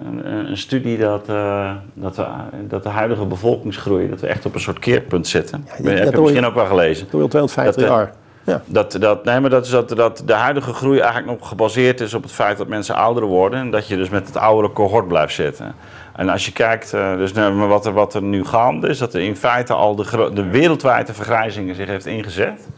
[0.06, 2.24] een, een studie dat, eh, dat, we,
[2.68, 5.66] dat de huidige bevolkingsgroei, dat we echt op een soort keerpunt zitten.
[5.82, 7.06] Ja, heb dat je misschien ook wel gelezen.
[7.10, 8.12] Door 250 Dat, eh, jaar.
[8.44, 8.62] Ja.
[8.66, 12.14] Dat, dat, nee, maar dat is dat, dat de huidige groei eigenlijk nog gebaseerd is
[12.14, 13.58] op het feit dat mensen ouder worden.
[13.58, 15.74] En dat je dus met het oudere cohort blijft zitten.
[16.16, 18.98] En als je kijkt, eh, dus nou, maar wat, er, wat er nu gaande is,
[18.98, 22.68] dat er in feite al de, de wereldwijde vergrijzing zich heeft ingezet.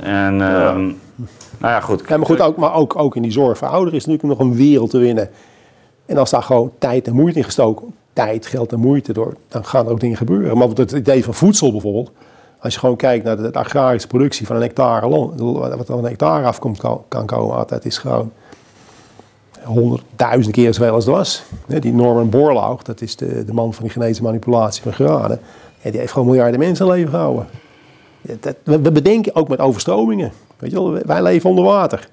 [0.00, 0.84] En, ehm,
[1.58, 2.02] nou ja, goed.
[2.08, 4.48] Ja, maar goed, ook, maar ook, ook in die zorg voor ouderen is natuurlijk nog
[4.48, 5.30] een wereld te winnen.
[6.06, 9.64] En als daar gewoon tijd en moeite in gestoken, tijd, geld en moeite door, dan
[9.64, 10.58] gaan er ook dingen gebeuren.
[10.58, 12.10] Maar het idee van voedsel bijvoorbeeld,
[12.58, 15.98] als je gewoon kijkt naar de, de agrarische productie van een hectare wat er van
[15.98, 18.32] een hectare afkomt kan, kan komen, dat is gewoon
[19.66, 21.42] honderdduizend keer zoveel als het was.
[21.66, 25.40] Die Norman Borlaug, dat is de, de man van die genetische manipulatie van graden,
[25.82, 27.46] en die heeft gewoon miljarden mensen leven gehouden.
[28.40, 30.32] Dat- we, bedenken ook met overstromingen.
[30.58, 32.08] Weet je wel, wij leven onder water.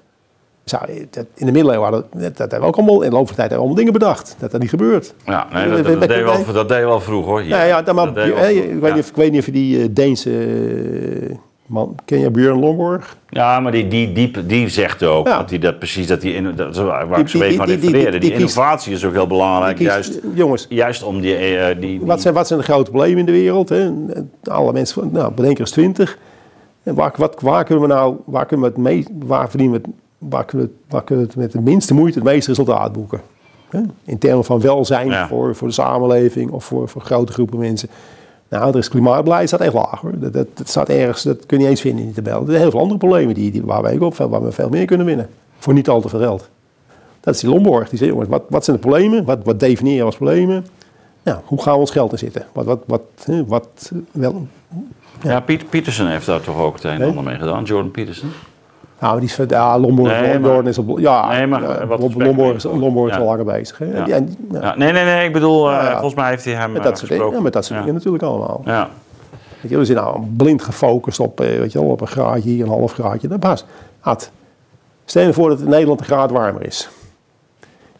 [0.64, 3.26] Zou, dat, in de middeleeuwen hadden dat, dat hebben we ook allemaal in de loop
[3.26, 4.36] van de tijd hebben we allemaal dingen bedacht.
[4.38, 5.14] Dat dat niet gebeurt.
[5.26, 7.42] Ja, nee, dat, deed we- wel, dat deed wel vroeg hoor.
[7.44, 9.88] Ja, ja, dan maar, ik, weet niet of, ik weet niet of je die eh,
[9.90, 11.36] Deense eh,
[11.66, 13.16] man, ken je Björn Lomborg?
[13.28, 15.38] Ja, maar die, die, die, die zegt ook Ja.
[15.38, 18.18] dat hij dat precies, dat die, in- dat, waar Die- ik zo even aan refereerde.
[18.18, 22.20] Die, innovatie is ook heel belangrijk, kiest- juist, Jongens, juist om die, eh, die, wat
[22.20, 23.68] zijn, wat zijn de grote problemen in de wereld?
[23.68, 23.90] Hè?
[24.44, 26.18] Alle mensen, van, nou, bedenk er eens twintig.
[26.82, 29.86] En waar, wat, waar kunnen we nou, waar kunnen we het meest, waar verdienen we
[29.88, 29.96] het,
[30.30, 32.92] waar kunnen we, het- waar kunnen we het met de minste moeite het meeste resultaat
[32.92, 33.20] boeken?
[33.68, 33.80] Hè?
[34.04, 35.26] In termen van welzijn Ja.
[35.28, 37.88] voor, voor de samenleving of voor, voor grote groepen mensen.
[38.48, 40.18] Nou, er is klimaatbeleid staat echt laag hoor.
[40.18, 42.40] Dat, dat, dat staat ergens, dat kun je niet eens vinden in die tabel.
[42.40, 44.68] Er zijn heel veel andere problemen die, die, waar, wij ook op, waar we veel
[44.68, 45.28] meer kunnen winnen.
[45.58, 46.48] Voor niet al te veel geld.
[47.20, 47.88] Dat is die Lomborg.
[47.88, 49.24] Die zegt, jongens, wat, wat zijn de problemen?
[49.24, 50.66] Wat, wat definiëren we als problemen?
[51.22, 52.46] Nou, hoe gaan we ons geld inzitten?
[52.52, 54.46] Wat, wat, wat, hè, wat wel,
[55.22, 58.30] Ja, Piet, Peterson heeft daar toch ook het een en ander mee gedaan, Jordan Peterson.
[59.04, 62.14] Nou, die is, van- ja, Lomborg, Nee, maar- Lomborg is op, ja, Nee, maar wat
[62.14, 63.18] Lomborg is, Lomborg Ja.
[63.18, 63.78] al langer bezig.
[63.78, 63.84] Hè?
[63.84, 64.06] Ja.
[64.08, 64.36] En-
[64.76, 67.10] nee, nee, nee, ik bedoel, eh, volgens mij heeft hij hem met eh, dat soort
[67.10, 67.36] dingen, gesproken.
[67.36, 68.62] ja, met dat soort dingen natuurlijk allemaal.
[68.64, 68.88] Ja.
[69.60, 72.50] Weet je, we zijn nou blind gefocust op, eh, weet je wel, op een graadje
[72.50, 73.28] hier, een half graadje.
[73.28, 73.66] Dat past.
[74.00, 74.30] Ad,
[75.04, 76.88] stel je voor dat het in Nederland een graad warmer is.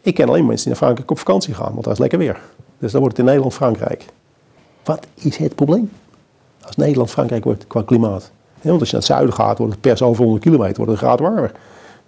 [0.01, 2.39] Ik ken alleen mensen die naar Frankrijk op vakantie gaan, want daar is lekker weer.
[2.79, 4.05] Dus dan wordt het in Nederland Frankrijk.
[4.83, 5.91] Wat is het probleem?
[6.65, 8.31] Als Nederland Frankrijk wordt qua klimaat.
[8.69, 11.01] Want als je naar het zuiden gaat, wordt het per zoveel honderd kilometer wordt het
[11.01, 11.51] een graad warmer.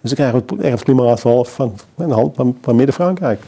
[0.00, 3.40] Dus dan krijgen we het ergens klimaat van, van, van, van, van, midden-Frankrijk.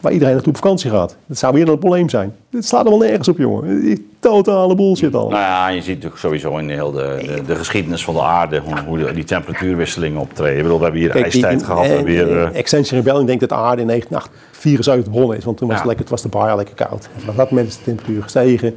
[0.00, 1.16] Waar iedereen naartoe op vakantie gaat.
[1.26, 2.34] Dat zou weer een probleem zijn.
[2.50, 3.80] Het slaat allemaal nergens op, jongen.
[3.80, 5.28] Die Totale bullshit al.
[5.28, 8.58] Nou ja, je ziet natuurlijk sowieso in heel de, de, de geschiedenis van de aarde
[8.60, 10.56] hoe, hoe de- die temperatuurwisselingen optreden.
[10.56, 11.82] Ik bedoel, we hebben hier Kijk, ijstijd die- gehad.
[11.82, 15.36] We eh, hebben hier, eh, eh, Extension Rebellion denkt dat de aarde in 1974 begonnen
[15.36, 15.44] is.
[15.44, 15.82] Want toen was, Ja.
[15.82, 17.08] het, lekker, het was de bar lekker koud.
[17.14, 18.74] En vanaf dat moment is de temperatuur gestegen.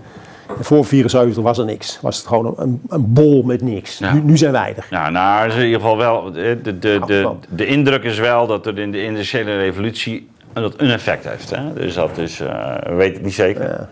[0.59, 1.99] Voor 74 was er niks.
[2.01, 3.97] Was het gewoon een, een bol met niks.
[3.97, 4.13] Ja.
[4.13, 4.85] Nu, nu zijn wij er.
[4.89, 6.31] Ja, nou, is in ieder geval wel.
[6.31, 7.39] De, de, de, de, wel.
[7.49, 11.49] de indruk is wel dat er in de industriële revolutie dat een effect heeft.
[11.55, 11.73] Hè?
[11.73, 13.87] Dus dat is, eh, we weten het niet zeker.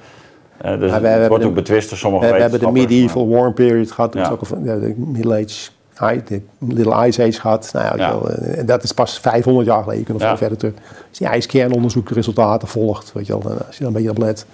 [0.58, 3.30] Eh, dus we het wordt de- ook betwist door sommige We, we hebben de medieval
[3.30, 4.14] warm period gehad.
[4.14, 4.30] Ja.
[4.30, 7.70] ook een, ja, de middle age, de little ice age gehad.
[7.74, 8.30] Nou ja, Ja.
[8.30, 10.00] eh, dat is pas 500 jaar geleden.
[10.00, 10.38] Je kunt nog Ja.
[10.38, 10.74] veel verder terug.
[11.10, 14.18] Als je ijskernonderzoek de resultaten volgt, weet je wel, als je dan een beetje op
[14.18, 14.46] let.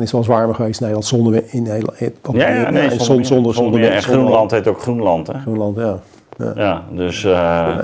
[0.00, 1.98] Dan is het wel eens warmer geweest in Nederland zonder in Nederland.
[2.32, 5.38] Ja, ja, nee, zonder, zonder, zonder, zonder, zonder- Groenland heet ook Groenland, hè?
[5.40, 6.00] Groenland, ja.
[6.40, 6.52] Ja.
[6.56, 7.24] Ja, dus...
[7.24, 7.76] eh,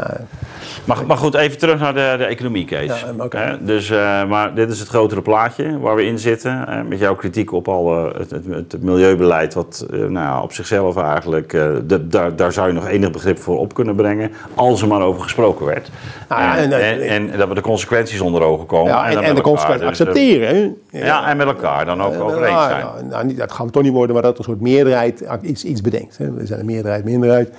[0.85, 3.05] maar, maar goed, even terug naar de, de economie, Kees.
[3.31, 6.65] Ja, Dus, eh, maar dit is het grotere plaatje waar we in zitten.
[6.89, 11.51] met jouw kritiek op al eh, het, het, het milieubeleid, wat nou, op zichzelf eigenlijk,
[11.87, 15.01] de- daar, daar zou je nog enig begrip voor op kunnen brengen, als er maar
[15.03, 15.91] over gesproken werd.
[16.29, 18.93] Nou ja, en, en- en, en dat we de consequenties onder ogen komen.
[18.95, 20.77] En, en de elkaar consequenties dus, eh, accepteren.
[20.91, 23.09] ja, en met elkaar dan ook over eens Nou, zijn.
[23.09, 25.65] nou, niet- dat gaan we toch niet worden, maar dat er een soort meerderheid iets,
[25.65, 26.19] iets bedenkt.
[26.19, 26.33] Hè.
[26.33, 27.51] We zijn een meerderheid, minderheid.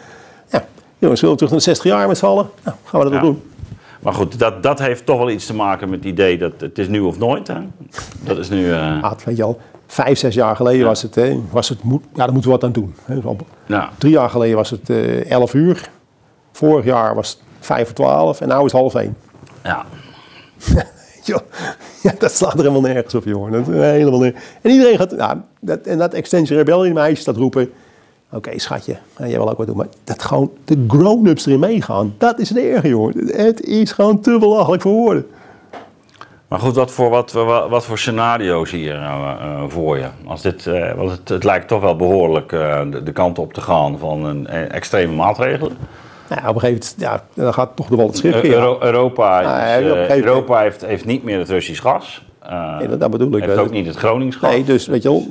[0.98, 2.50] Jongens, willen we terug naar de 60 jaar met z'n allen?
[2.64, 3.22] Nou, gaan we dat Ja.
[3.22, 3.42] wel doen.
[4.02, 6.78] Maar goed, dat, dat heeft toch wel iets te maken met het idee dat het
[6.78, 7.48] is nu of nooit.
[7.48, 7.56] Hè?
[8.24, 8.74] Dat is nu...
[8.74, 12.24] Ah, weet je al, vijf, zes jaar geleden was het, hè, was het moet, ja,
[12.24, 12.96] daar moeten we wat aan doen.
[13.06, 13.20] Hè.
[13.26, 13.90] Al- ja.
[13.98, 15.90] Drie jaar geleden was het eh 11 uur.
[16.52, 19.18] Vorig jaar was het vijf voor twaalf en nu is het half één.
[19.64, 19.86] ja.
[22.02, 23.52] Ja, dat slaat er helemaal nergens op, jongen.
[23.52, 24.44] Dat is helemaal nergens.
[24.62, 27.70] En iedereen gaat, ja, dat, en dat Extension Rebellion meisjes dat roepen.
[28.32, 29.78] Oké, schatje, hè, jij wil ook wat doen.
[29.78, 33.14] Maar dat gewoon de grown-ups erin meegaan, dat is het erge, jongen.
[33.36, 35.26] Het is gewoon te belachelijk voor woorden.
[36.48, 40.08] Maar goed, wat voor, wat, wat, wat voor scenario zie je nou eh, voor je?
[40.26, 43.54] Als dit, eh, want het, het lijkt toch wel behoorlijk eh, de, de kant op
[43.54, 45.78] te gaan van een eh, extreme maatregelen.
[46.30, 48.40] Nou, ja, op een gegeven moment, ja, dan gaat toch de wal het schip Eh,
[48.42, 48.58] keren.
[48.60, 52.26] Euro- Europa, is, eh, gegeven moment- Europa heeft, heeft niet meer het Russisch gas.
[52.40, 53.44] Eh, Nee, dat, dat bedoel ik.
[53.44, 54.52] heeft ook niet het Gronings gas.
[54.52, 55.26] Nee, dus weet je wel,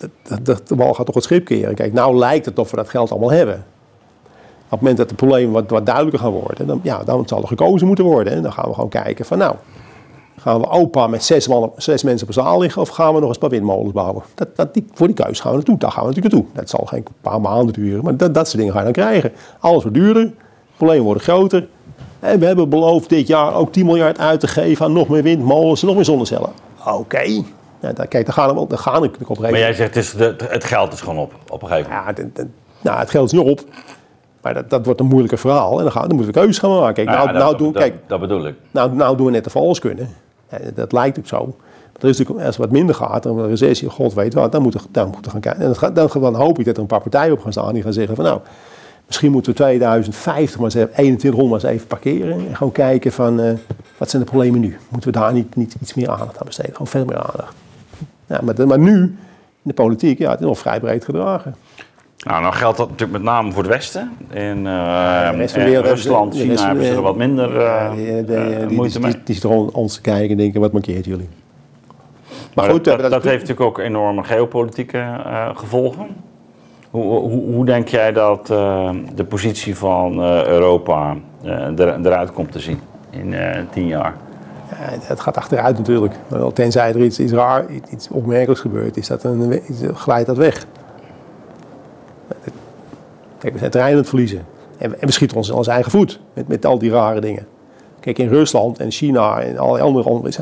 [0.00, 1.74] dat- dat- de wal gaat toch het schip keren.
[1.74, 3.64] Kijk, nou lijkt het of we dat geld allemaal hebben.
[4.64, 7.42] Op het moment dat de problemen wat, wat duidelijker gaan worden, dan, ja, dan zal
[7.42, 8.32] er gekozen moeten worden.
[8.32, 9.54] En dan gaan we gewoon kijken van nou,
[10.36, 13.34] gaan we opa met zes, zes mensen op zaal liggen of gaan we nog eens
[13.34, 14.22] een paar windmolens bouwen?
[14.34, 16.52] Dat, dat, die, voor die keuze gaan we naartoe, daar gaan we natuurlijk naartoe.
[16.54, 19.32] Dat zal geen paar maanden duren, maar dat, dat soort dingen ga je dan krijgen.
[19.60, 20.32] Alles wordt duurder,
[20.76, 21.68] problemen worden groter.
[22.20, 25.22] En we hebben beloofd dit jaar ook 10 miljard uit te geven aan nog meer
[25.22, 26.50] windmolens en nog meer zonnecellen.
[26.86, 27.42] Oké,
[27.80, 30.04] ja, dan, kijk, dan gaan we dan gaan we op een Maar jij zegt het,
[30.04, 32.18] is de, het geld is gewoon op, op een gegeven moment.
[32.36, 32.44] ja,
[32.80, 33.60] nou, het geld is niet op.
[34.42, 35.76] Maar dat, dat wordt een moeilijker verhaal.
[35.76, 36.94] En dan, gaan, dan moeten we keuzes gaan maken.
[36.94, 38.54] Kijk, nou, Ja, nou, dat, doen, dat, kijk dat bedoel ik.
[38.70, 40.08] nou, nou doen we net of we alles kunnen.
[40.74, 41.46] Dat lijkt ook zo.
[41.46, 44.62] Maar er is natuurlijk, als het wat minder gaat, een recessie, god weet wat, dan
[44.62, 45.62] moeten we, dan moeten we gaan kijken.
[45.62, 47.92] En dan, dan hoop ik dat er een paar partijen op gaan staan die gaan
[47.92, 48.40] zeggen van nou,
[49.06, 52.48] misschien moeten we 2050 maar eens even, 2100 maar eens even parkeren.
[52.48, 53.52] En gewoon kijken van, eh,
[53.96, 54.78] wat zijn de problemen nu?
[54.88, 56.72] Moeten we daar niet, niet iets meer aandacht aan besteden?
[56.72, 57.54] Gewoon veel meer aandacht.
[58.30, 59.16] Ja, maar, maar nu, in
[59.62, 61.54] de politiek, ja, het is nog vrij breed gedragen.
[62.24, 64.12] Nou, nou geldt dat natuurlijk met name voor het Westen.
[64.30, 68.36] In eh, de wereld- Rusland, de China de hebben ze er wat minder eh, die,
[68.36, 69.12] eh, moeite mee.
[69.12, 71.28] die, die zitten ons te kijken en denken, wat markeert jullie?
[72.28, 75.06] Maar Maar goed, dat, dat, heeft natuurlijk ook enorme geopolitieke
[75.54, 76.06] gevolgen.
[76.90, 78.46] Hoe, hoe, hoe denk jij dat
[79.14, 81.16] de positie van Europa
[82.02, 83.34] eruit komt te zien in
[83.70, 84.14] tien jaar?
[84.70, 86.14] Ja, het gaat achteruit natuurlijk.
[86.54, 89.60] Tenzij er iets, iets raar, iets- opmerkelijks gebeurt, is dat een,
[89.94, 90.66] glijdt dat weg.
[93.38, 94.44] Kijk, we zijn terrein aan het verliezen.
[94.78, 97.20] En, we- en we schieten ons in onze eigen voet met, met al die rare
[97.20, 97.46] dingen.
[98.00, 100.32] Kijk, in Rusland en China en alle andere landen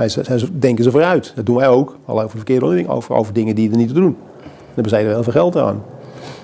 [0.60, 1.32] denken ze vooruit.
[1.34, 1.96] Dat doen wij ook.
[2.04, 4.16] Al over verkeerde dingen, over, over dingen die er niet te doen.
[4.74, 5.82] Daar besteden we heel veel geld aan.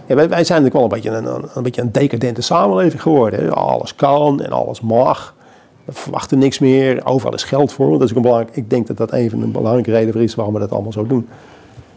[0.06, 3.52] Ja, wij, wij zijn natuurlijk wel een beetje een, een, beetje een decadente samenleving geworden.
[3.54, 5.33] Alles kan en alles mag.
[5.84, 7.06] We verwachten niks meer.
[7.06, 7.92] Overal is geld voor.
[7.92, 10.22] Dat is ook een belangrijk, ik denk dat dat een van de belangrijke redenen voor
[10.22, 11.28] is waarom we dat allemaal zo doen.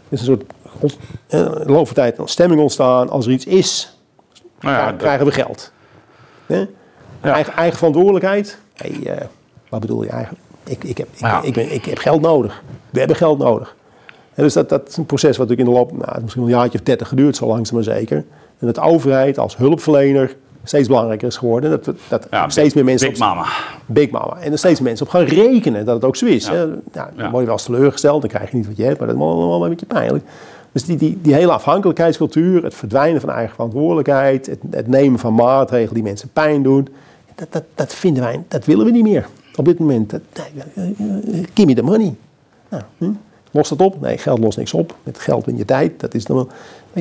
[0.08, 0.44] Er is een soort
[1.28, 3.08] eh, in de loop van tijd een stemming ontstaan.
[3.10, 3.98] Als er iets is,
[4.60, 5.72] Nou ja, krijgen- we geld.
[7.20, 8.58] Eigen, eigen verantwoordelijkheid.
[8.74, 9.26] Hey, eh,
[9.68, 10.42] wat bedoel je eigenlijk?
[10.64, 11.42] Ik, ik, heb, ik, Ja.
[11.42, 12.62] ik, ben, ik heb geld nodig.
[12.90, 13.76] We hebben geld nodig.
[14.34, 16.42] En dus dat, dat is een proces wat natuurlijk in de loop, nou, het misschien
[16.42, 18.16] wel een jaartje of dertig geduurd, zo langzaam maar zeker.
[18.58, 21.70] En dat de overheid als hulpverlener steeds belangrijker is geworden.
[21.70, 23.46] Dat, we- dat ja, steeds meer mensen Big op, Mama.
[23.86, 24.36] Big Mama.
[24.40, 26.46] En er steeds mensen op gaan rekenen dat het ook zo is.
[26.46, 26.52] Ja.
[26.52, 26.66] hè.
[26.66, 27.22] Nou, dan Ja.
[27.30, 29.22] word je wel eens teleurgesteld, dan krijg je niet wat je hebt, maar dat is
[29.22, 30.24] wel een beetje pijnlijk.
[30.72, 35.34] Dus die, die, die hele afhankelijkheidscultuur, het verdwijnen van eigen verantwoordelijkheid, het, het nemen van
[35.34, 36.88] maatregelen die mensen pijn doen,
[37.34, 40.10] dat, dat, dat vinden wij, dat willen we niet meer op dit moment.
[40.10, 40.84] Dat, nee, eh,
[41.38, 42.14] eh, give me the money.
[42.68, 43.10] Nou, hm?
[43.50, 44.00] Lost dat op?
[44.00, 44.94] Nee, geld lost niks op.
[45.02, 46.00] Met geld win je tijd.
[46.00, 46.48] Dat is dan wel.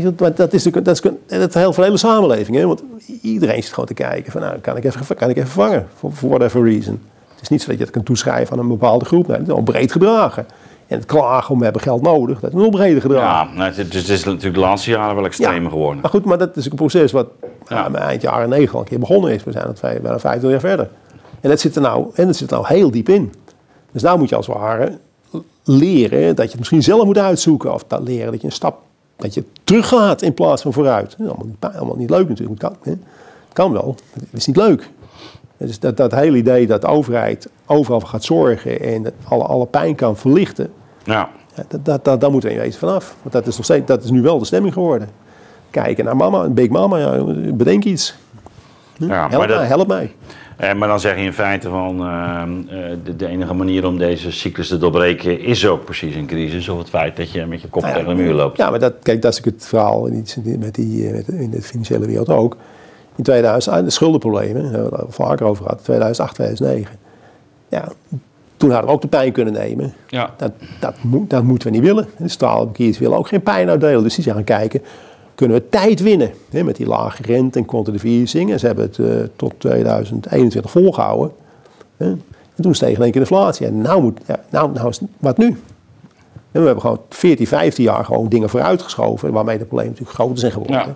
[0.04, 0.96] Maar dat is natuurlijk dat
[1.28, 2.58] is, dat is heel voor de hele samenleving.
[2.58, 2.68] Hè?
[2.68, 2.84] Want
[3.22, 5.88] iedereen zit gewoon te kijken van, nou, kan ik even, kan ik even vangen?
[5.96, 7.02] For, for whatever reason.
[7.30, 9.28] Het is niet zo dat je het kan toeschrijven aan een bepaalde groep.
[9.28, 10.46] Nee, het is al breed gedragen.
[10.88, 13.50] En het klagen om we hebben geld nodig, dat is nog breder gedragen.
[13.52, 16.02] Ja, nou, het, is, het is natuurlijk de laatste jaren wel extremer geworden.
[16.02, 17.28] Maar goed, maar dat is een proces wat
[17.68, 17.90] Ja.
[17.92, 18.00] ja.
[18.00, 19.44] eind jaren 90 al een keer begonnen is.
[19.44, 20.90] We zijn het bijna 50 jaar verder.
[21.42, 23.34] En dat zit er nou, en dat zit er nou heel diep in.
[23.92, 24.98] Dus nou moet je als het ware
[25.64, 27.74] leren dat je het misschien zelf moet uitzoeken.
[27.74, 28.82] Of dat leren dat je een stap,
[29.18, 31.16] dat je teruggaat in plaats van vooruit.
[31.20, 32.60] Allemaal niet, allemaal niet leuk natuurlijk.
[32.60, 32.94] Kan, hè.
[33.54, 34.90] Kan wel, het is niet leuk.
[35.58, 39.96] Dus dat, dat hele idee dat de overheid overal gaat zorgen en alle, alle pijn
[39.96, 40.70] kan verlichten.
[41.04, 41.30] Ja.
[41.68, 43.16] Dat, dat, dat, daar moeten we in wezen vanaf.
[43.22, 45.10] Want dat is, nog steeds, dat is nu wel de stemming geworden.
[45.70, 48.16] Kijken naar mama, Big Mama, ja, bedenk iets.
[48.98, 50.16] Ja, help, maar, dat, mij, help mij.
[50.58, 53.98] Eh, maar dan zeg je in feite van eh, eh, de, de enige manier om
[53.98, 56.70] deze cyclus te doorbreken is ook precies een crisis.
[56.70, 58.58] Of het feit dat je met je kop Nou ja, tegen de muur loopt.
[58.58, 61.28] Ja, maar dat, kijk, dat is ook het verhaal in, iets- met die, eh, met,
[61.28, 62.58] in de financiële wereld ook.
[63.16, 66.98] In 2000, ah, de schuldenproblemen, daar hebben we het al vaker over gehad, 2008, 2009.
[67.70, 67.88] Ja,
[68.58, 69.94] toen hadden we ook de pijn kunnen nemen.
[70.08, 70.34] Ja.
[70.38, 72.08] Dat, dat, moet, dat moeten we niet willen.
[72.18, 74.04] De staalbankiers willen ook geen pijn uitdelen.
[74.04, 74.82] Dus die zijn gaan kijken,
[75.38, 76.32] kunnen we tijd winnen?
[76.50, 78.52] Hè, met die lage rente en quantitative easing.
[78.52, 81.32] En ze hebben het eh, tot 2021 volgehouden.
[81.98, 82.06] Hè.
[82.06, 83.66] En toen steeg in één keer de inflatie.
[83.66, 85.48] En nou, moet, ja, nou, nou is, wat nu?
[86.52, 89.32] En we hebben gewoon 14, 15 jaar gewoon dingen vooruitgeschoven.
[89.32, 90.76] Waarmee de problemen natuurlijk groter zijn geworden.
[90.76, 90.96] Ja.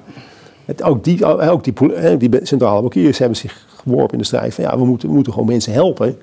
[0.66, 4.64] Het, ook die, ook die, die centrale bankiers hebben zich geworpen in de strijd van
[4.64, 6.18] ja, we moeten, we moeten gewoon mensen helpen.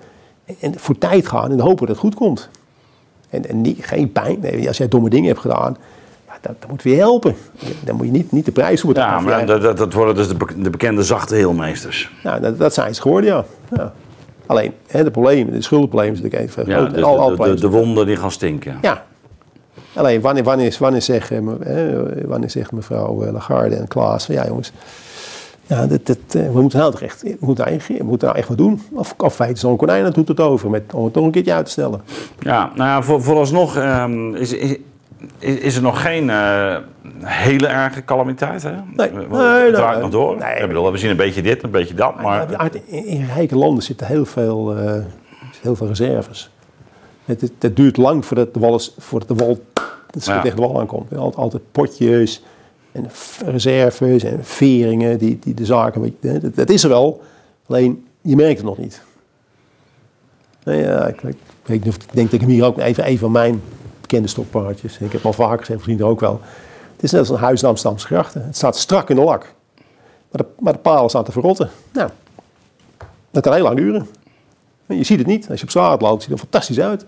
[0.60, 2.48] En voor tijd gaan en hopen dat het goed komt.
[3.30, 4.38] En, en niet, geen pijn.
[4.40, 5.76] Nee, als jij domme dingen hebt gedaan,
[6.42, 7.34] ja, dan, dan moeten we je helpen.
[7.84, 10.28] Dan moet je niet, niet de prijs voor Ja, maar dat, dat, dat worden dus
[10.28, 12.10] de, de bekende zachte heelmeesters.
[12.22, 13.44] ja, dat, dat zijn ze geworden, ja.
[13.76, 13.92] ja.
[14.46, 16.94] Alleen, hè, de problemen, de schuldenproblemen zijn natuurlijk even Ja, groot.
[16.94, 18.78] dus Al- de, al de, de, de wonden die gaan stinken.
[18.82, 19.04] Ja.
[19.94, 21.26] Alleen, wanneer, wanneer, wanneer,
[21.62, 24.72] hè, wanneer zegt mevrouw eh, Lagarde en Klaas van ja jongens,
[25.66, 28.48] ja, dit, dit, eh, we moeten nou echt, we moeten eigenlijk, we moeten nou echt
[28.48, 28.82] wat doen.
[28.92, 31.52] Of, of feit zo'n konijn, dat doet het over, met, om het toch een keertje
[31.52, 32.00] uit te stellen.
[32.38, 34.76] Ja, nou ja, voor, vooralsnog ehm, is, is,
[35.38, 36.76] is, is er nog geen eh,
[37.24, 38.62] hele erge calamiteit.
[38.62, 38.70] Hè?
[38.70, 39.10] Nee.
[39.10, 40.00] Het draait nee.
[40.00, 40.36] nog door.
[40.36, 40.54] Nee.
[40.54, 42.22] Ik bedoel, we zien een beetje dit, een beetje dat.
[42.22, 45.04] Maar in, in rijke landen zitten heel veel, eh,
[45.62, 46.50] heel veel reserves.
[47.24, 49.58] Het, het, het duurt lang voordat de wal, is, voordat de wal
[50.20, 50.40] Ja.
[50.40, 51.16] tegen de wal aankomt.
[51.16, 52.42] Altijd, altijd potjes
[52.92, 53.06] en
[53.44, 56.16] reserves en veringen die, die de zaken...
[56.20, 57.22] Dat, dat is er wel,
[57.66, 59.02] alleen je merkt het nog niet.
[60.62, 63.62] Ja, ik, ik, ik denk dat ik hem hier ook even een van mijn
[64.08, 64.98] bekende stokpaardjes...
[64.98, 66.40] Ik heb al vaker gezegd, misschien ook wel.
[66.94, 68.44] Het is net als een huis in Amsterdamse grachten.
[68.44, 69.54] Het staat strak in de lak.
[70.30, 71.70] Maar de, maar de palen staan te verrotten.
[71.92, 72.10] Nou,
[73.30, 74.06] dat kan heel lang duren.
[74.86, 75.50] En Je ziet het niet.
[75.50, 77.06] Als je op straat loopt, ziet het er fantastisch uit.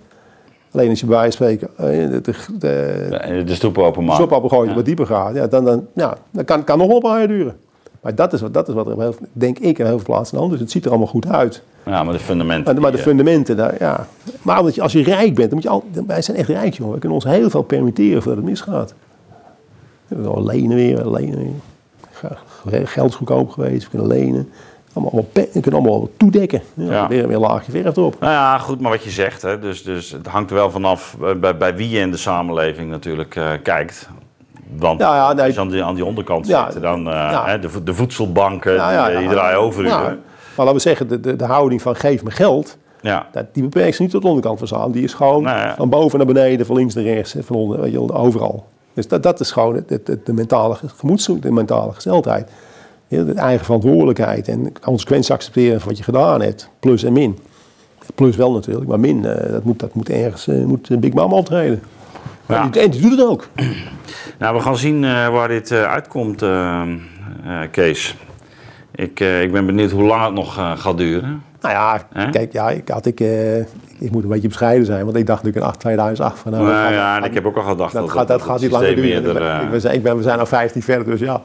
[0.72, 4.26] Alleen als je bij spreken eh, de, de, de, de stoep openmaken.
[4.26, 7.18] stopappel wat dieper gaat, ja, dan, dan, ja, dan kan, kan nog wel een paar
[7.18, 7.60] jaar duren.
[8.00, 10.34] Maar dat is wat, dat is wat er heel, denk ik in heel veel plaatsen
[10.38, 10.60] aan de hand is.
[10.60, 11.62] Het ziet er allemaal goed uit.
[11.86, 12.64] Ja, maar de fundamenten.
[12.64, 14.06] Maar, de- maar de die, eh, fundamenten, daar, ja.
[14.42, 16.74] Maar omdat je, als je rijk bent, dan moet je al, wij zijn echt rijk,
[16.74, 16.92] jongen.
[16.94, 18.94] We kunnen ons heel veel permitteren voordat het misgaat.
[20.08, 21.52] We kunnen lenen weer, lenen weer.
[22.10, 24.48] Ge- Geld is goedkoop geweest, we kunnen lenen.
[24.92, 26.62] Allemaal, allemaal we kunnen allemaal toedekken.
[26.74, 27.08] Ja, Ja.
[27.08, 28.16] Weer, weer laagje verf erop.
[28.20, 31.16] Nou ja, goed, maar wat je zegt, hè, dus, dus het hangt er wel vanaf
[31.22, 34.08] eh, bij, bij wie je in de samenleving natuurlijk eh, kijkt.
[34.78, 35.44] Want Ja, ja, nee.
[35.44, 37.44] als je aan die, aan die onderkant Ja, zitten, dan eh, ja.
[37.46, 39.88] hè, de, de voedselbanken, ja, die, draaien over u.
[39.88, 40.16] Maar
[40.56, 43.26] laten we zeggen, de, de, de houding van geef me geld, Ja.
[43.32, 44.90] dat, die beperkt zich niet tot de onderkant van zaal.
[44.92, 47.92] Die is gewoon Nou van boven naar beneden, van links naar rechts, van onder, weet
[47.92, 48.66] je, overal.
[48.94, 52.50] Dus dat, dat is gewoon het, het, het- de mentale gemoedszoek, de mentale gesteldheid.
[53.08, 56.70] De eigen verantwoordelijkheid en consequenties accepteren van wat je gedaan hebt.
[56.80, 57.38] Plus en min.
[58.14, 61.12] Plus wel natuurlijk, maar min, eh, dat, moet, dat moet ergens, eh, moet eh, Big
[61.12, 61.82] Mama optreden.
[62.50, 62.62] Ja.
[62.82, 63.46] En, die, doet het ook.
[64.38, 66.82] Nou, we gaan zien eh, waar dit eh, uitkomt, eh,
[67.70, 68.16] Kees.
[68.94, 71.42] Ik, ik ben benieuwd hoe lang het nog gaat duren.
[71.60, 71.98] Nou ja,
[72.30, 73.20] kijk, ja, ik, had, ik,
[73.98, 76.64] ik moet een beetje bescheiden zijn, want ik dacht natuurlijk in 8, 2008 van nou,
[76.64, 78.70] Nou gaat- ja, en ik heb ook al gedacht dat, dat, gaat, dat gaat niet
[78.70, 79.10] langer duren.
[79.10, 81.42] eerder, Ik ben- ik ben, we zijn al 15 verder, dus ja,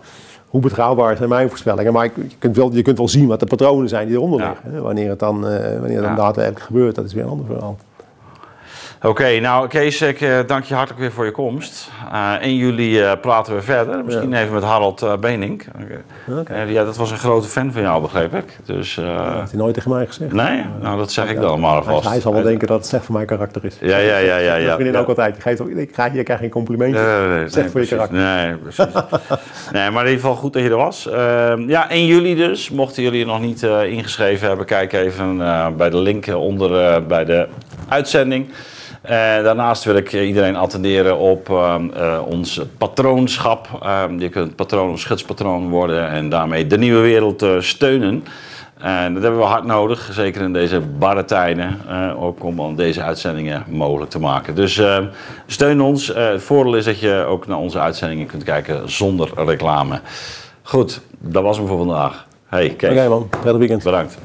[0.48, 1.94] hoe betrouwbaar zijn mijn voorspellingen?
[1.94, 4.72] Maar je, kunt wel, je kunt wel zien wat de patronen zijn die eronder liggen.
[4.72, 4.82] hè.
[4.82, 6.16] Wanneer het dan, wanneer het dan Ja.
[6.16, 7.78] daadwerkelijk gebeurt, dat is weer een ander verhaal.
[9.06, 11.90] Oké, nou Kees, ik eh, dank je hartelijk weer voor je komst.
[12.12, 14.04] Eh 1 juli eh, praten we verder.
[14.06, 15.66] Misschien even met Harold eh Benink.
[16.68, 18.58] Ja, dat was een grote fan van jou, begreep ik.
[18.66, 20.34] Dus, Dat heeft hij nooit tegen mij gezegd.
[20.34, 22.08] nee, nou dat zeg ik dan maar alvast.
[22.08, 23.78] hij zal wel denken dat het slecht voor mijn karakter is.
[23.80, 24.56] Ja, ja, ja, ja.
[24.56, 25.36] Ja, vriendin ook altijd.
[25.36, 27.28] Je, geeft, ik krijg, je krijgt geen complimentje.
[27.28, 28.18] Nee, Slecht nee, voor je karakter.
[28.18, 28.94] Nee, precies.
[29.74, 31.10] nee, maar in ieder geval goed dat je er was.
[31.10, 32.70] Ehm, ja, 1 juli dus.
[32.70, 35.38] Mochten jullie je nog niet ingeschreven hebben, kijk even
[35.78, 37.48] bij de link onder bij de
[37.88, 38.48] uitzending.
[39.06, 43.68] Eh, daarnaast wil ik iedereen attenderen op ehm, eh, ons patroonschap.
[43.84, 48.24] Ehm, je kunt patroon of schutspatroon worden en daarmee de nieuwe wereld eh, steunen.
[48.80, 51.78] En dat hebben we hard nodig, zeker in deze barre tijden,
[52.20, 54.56] ook om deze uitzendingen mogelijk te maken.
[54.56, 54.98] Dus eh,
[55.46, 56.14] steun ons.
[56.14, 60.00] Eh, het voordeel is dat je ook naar onze uitzendingen kunt kijken zonder reclame.
[60.62, 62.28] Goed, dat was hem voor vandaag.
[62.46, 63.84] Hey, Oké Kees, man, prettig weekend.
[63.84, 64.18] bedankt.